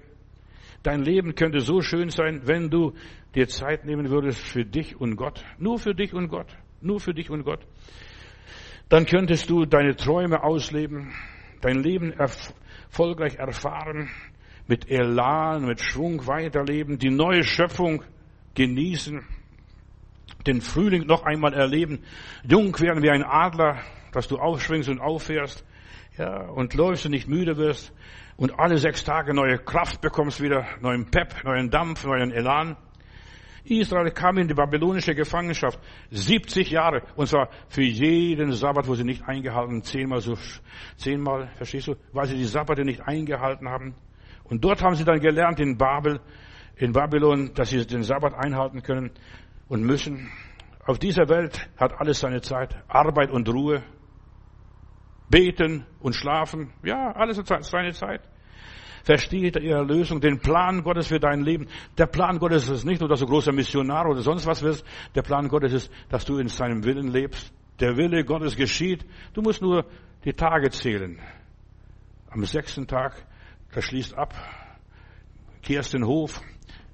[0.83, 2.93] Dein Leben könnte so schön sein, wenn du
[3.35, 5.43] dir Zeit nehmen würdest für dich und Gott.
[5.57, 6.47] Nur für dich und Gott.
[6.81, 7.65] Nur für dich und Gott.
[8.87, 11.13] Dann könntest du deine Träume ausleben
[11.61, 14.09] dein Leben erfolgreich erfahren,
[14.67, 18.03] mit Elan, mit Schwung weiterleben, die neue Schöpfung
[18.55, 19.23] genießen,
[20.45, 22.03] den Frühling noch einmal erleben,
[22.47, 25.65] jung werden wie ein Adler, dass du aufschwingst und auffährst,
[26.17, 27.93] ja, und läufst und nicht müde wirst
[28.39, 32.77] und alle sechs Tage neue Kraft bekommst wieder, neuen Pep, neuen Dampf, neuen Elan.
[33.65, 35.77] Israel kam in die babylonische Gefangenschaft
[36.11, 40.37] 70 Jahre und zwar für jeden Sabbat, wo sie nicht eingehalten, zehnmal so,
[40.95, 43.93] zehnmal, verstehst du, weil sie die Sabbate nicht eingehalten haben.
[44.45, 46.21] Und dort haben sie dann gelernt in Babel,
[46.77, 49.11] in Babylon, dass sie den Sabbat einhalten können
[49.67, 50.31] und müssen.
[50.85, 53.83] Auf dieser Welt hat alles seine Zeit, Arbeit und Ruhe,
[55.29, 58.21] beten und schlafen, ja, alles hat seine Zeit.
[59.03, 61.67] Verstehe die Erlösung, den Plan Gottes für dein Leben.
[61.97, 64.85] Der Plan Gottes ist nicht nur, dass du großer Missionar oder sonst was wirst.
[65.15, 67.53] Der Plan Gottes ist, dass du in seinem Willen lebst.
[67.79, 69.05] Der Wille Gottes geschieht.
[69.33, 69.85] Du musst nur
[70.25, 71.19] die Tage zählen.
[72.29, 73.25] Am sechsten Tag,
[73.71, 74.33] das schließt ab,
[75.61, 76.41] kehrst den Hof.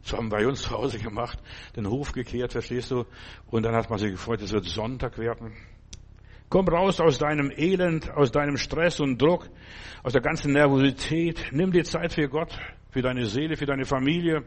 [0.01, 1.39] So haben wir bei uns zu Hause gemacht,
[1.75, 3.05] den Hof gekehrt, verstehst du?
[3.47, 5.53] Und dann hat man sich gefreut, es wird Sonntag werden.
[6.49, 9.49] Komm raus aus deinem Elend, aus deinem Stress und Druck,
[10.03, 11.49] aus der ganzen Nervosität.
[11.51, 12.57] Nimm dir Zeit für Gott,
[12.91, 14.43] für deine Seele, für deine Familie.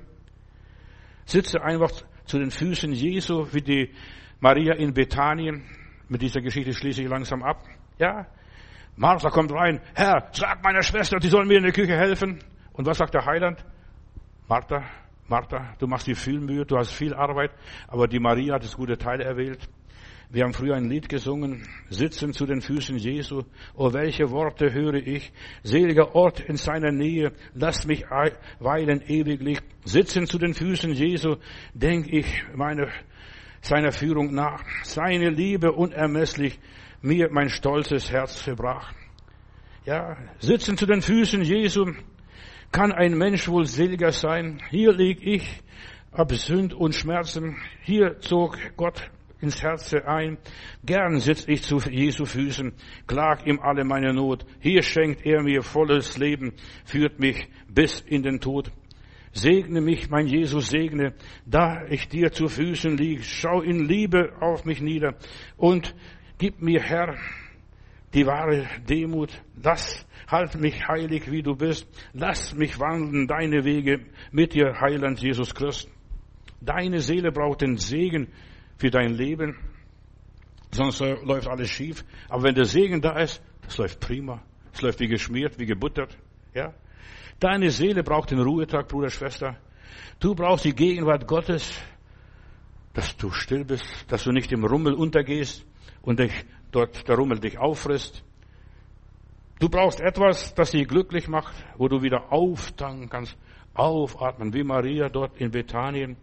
[1.24, 1.90] Sitze einfach
[2.24, 3.94] zu den Füßen Jesu, wie die
[4.40, 5.64] Maria in Bethanien.
[6.08, 7.64] Mit dieser Geschichte schließe ich langsam ab.
[7.98, 8.26] Ja,
[8.96, 9.80] Martha kommt rein.
[9.94, 12.38] Herr, sag meiner Schwester, die soll mir in der Küche helfen.
[12.72, 13.64] Und was sagt der Heiland?
[14.48, 14.82] Martha,
[15.28, 17.50] Martha, du machst dir viel Mühe, du hast viel Arbeit,
[17.86, 19.68] aber die Maria hat das gute Teil erwählt.
[20.30, 23.44] Wir haben früher ein Lied gesungen, sitzen zu den Füßen Jesu.
[23.74, 25.32] Oh, welche Worte höre ich.
[25.62, 28.04] Seliger Ort in seiner Nähe, lass mich
[28.60, 29.58] weilen ewiglich.
[29.84, 31.36] Sitzen zu den Füßen Jesu,
[31.72, 32.88] denk ich meine,
[33.62, 34.62] seiner Führung nach.
[34.82, 36.58] Seine Liebe unermesslich
[37.00, 38.92] mir mein stolzes Herz verbrach.
[39.86, 41.86] Ja, sitzen zu den Füßen Jesu,
[42.70, 44.60] kann ein Mensch wohl seliger sein.
[44.68, 45.62] Hier lieg ich
[46.12, 47.56] ab Sünd und Schmerzen.
[47.80, 49.10] Hier zog Gott
[49.40, 50.38] ins Herz ein.
[50.84, 52.72] Gern sitz ich zu Jesu Füßen,
[53.06, 54.44] klag ihm alle meine Not.
[54.60, 56.52] Hier schenkt er mir volles Leben,
[56.84, 58.70] führt mich bis in den Tod.
[59.32, 61.14] Segne mich, mein Jesus, segne,
[61.46, 63.24] da ich dir zu Füßen lieg.
[63.24, 65.14] Schau in Liebe auf mich nieder
[65.56, 65.94] und
[66.38, 67.16] gib mir, Herr,
[68.14, 69.30] die wahre Demut.
[69.62, 71.86] Lass, halt mich heilig, wie du bist.
[72.12, 75.88] Lass mich wandeln deine Wege mit dir, Heiland Jesus Christ.
[76.60, 78.28] Deine Seele braucht den Segen
[78.78, 79.56] für dein Leben.
[80.72, 82.04] Sonst läuft alles schief.
[82.28, 84.42] Aber wenn der Segen da ist, das läuft prima.
[84.72, 86.16] Es läuft wie geschmiert, wie gebuttert.
[86.54, 86.72] Ja?
[87.40, 89.56] Deine Seele braucht den Ruhetag, Bruder, Schwester.
[90.20, 91.80] Du brauchst die Gegenwart Gottes,
[92.92, 95.64] dass du still bist, dass du nicht im Rummel untergehst
[96.02, 96.32] und dich
[96.72, 98.24] dort der Rummel dich auffrisst.
[99.60, 103.36] Du brauchst etwas, das dich glücklich macht, wo du wieder auftanken kannst,
[103.74, 106.16] aufatmen, wie Maria dort in Bethanien.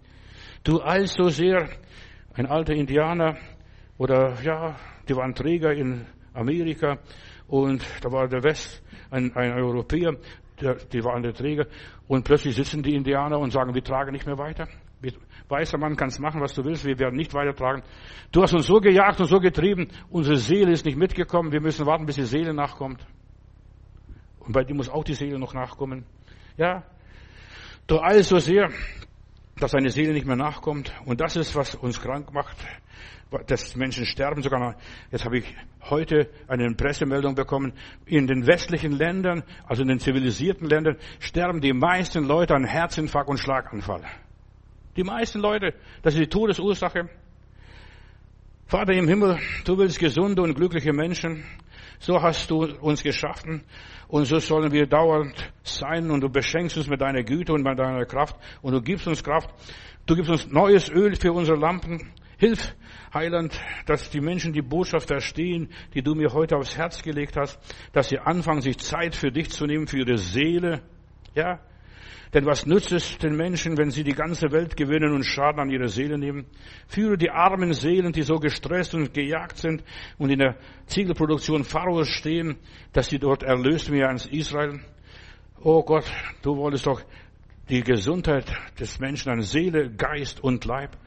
[0.63, 1.69] Du eilst so sehr,
[2.35, 3.37] ein alter Indianer,
[3.97, 4.75] oder ja,
[5.07, 6.97] die waren Träger in Amerika,
[7.47, 10.15] und da war der West, ein, ein Europäer,
[10.59, 11.65] der, die waren der Träger,
[12.07, 14.67] und plötzlich sitzen die Indianer und sagen, wir tragen nicht mehr weiter.
[15.47, 17.83] Weißer Mann kannst machen, was du willst, wir werden nicht weitertragen.
[18.31, 21.85] Du hast uns so gejagt und so getrieben, unsere Seele ist nicht mitgekommen, wir müssen
[21.85, 23.05] warten, bis die Seele nachkommt.
[24.39, 26.05] Und bei dir muss auch die Seele noch nachkommen.
[26.57, 26.83] Ja,
[27.85, 28.69] du alles so sehr,
[29.59, 30.93] dass deine Seele nicht mehr nachkommt.
[31.05, 32.57] Und das ist, was uns krank macht,
[33.47, 34.41] dass Menschen sterben.
[34.41, 34.75] Sogar,
[35.11, 35.55] jetzt habe ich
[35.89, 37.73] heute eine Pressemeldung bekommen,
[38.05, 43.29] in den westlichen Ländern, also in den zivilisierten Ländern, sterben die meisten Leute an Herzinfarkt
[43.29, 44.03] und Schlaganfall.
[44.95, 47.09] Die meisten Leute, das ist die Todesursache.
[48.67, 51.43] Vater im Himmel, du willst gesunde und glückliche Menschen.
[51.99, 53.63] So hast du uns geschaffen
[54.07, 57.79] und so sollen wir dauernd sein und du beschenkst uns mit deiner Güte und mit
[57.79, 59.49] deiner Kraft und du gibst uns Kraft.
[60.05, 62.11] Du gibst uns neues Öl für unsere Lampen.
[62.37, 62.75] Hilf,
[63.13, 67.57] Heiland, dass die Menschen die Botschaft verstehen, die du mir heute aufs Herz gelegt hast,
[67.93, 70.81] dass sie anfangen, sich Zeit für dich zu nehmen, für ihre Seele.
[71.33, 71.59] Ja,
[72.35, 75.69] denn was nützt es den Menschen, wenn sie die ganze Welt gewinnen und Schaden an
[75.69, 76.45] ihre Seele nehmen?
[76.85, 79.85] Führe die armen Seelen, die so gestresst und gejagt sind
[80.17, 82.57] und in der Ziegelproduktion Pharaos stehen,
[82.91, 84.81] dass sie dort erlöst werden ans Israel.
[85.61, 86.11] Oh Gott,
[86.41, 87.01] du wolltest doch
[87.69, 90.97] die Gesundheit des Menschen an Seele, Geist und Leib.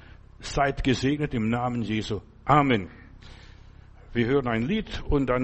[0.41, 2.23] Seid gesegnet im Namen Jesu.
[2.47, 2.89] Amen.
[4.15, 5.37] Wir hören ein Lied und dann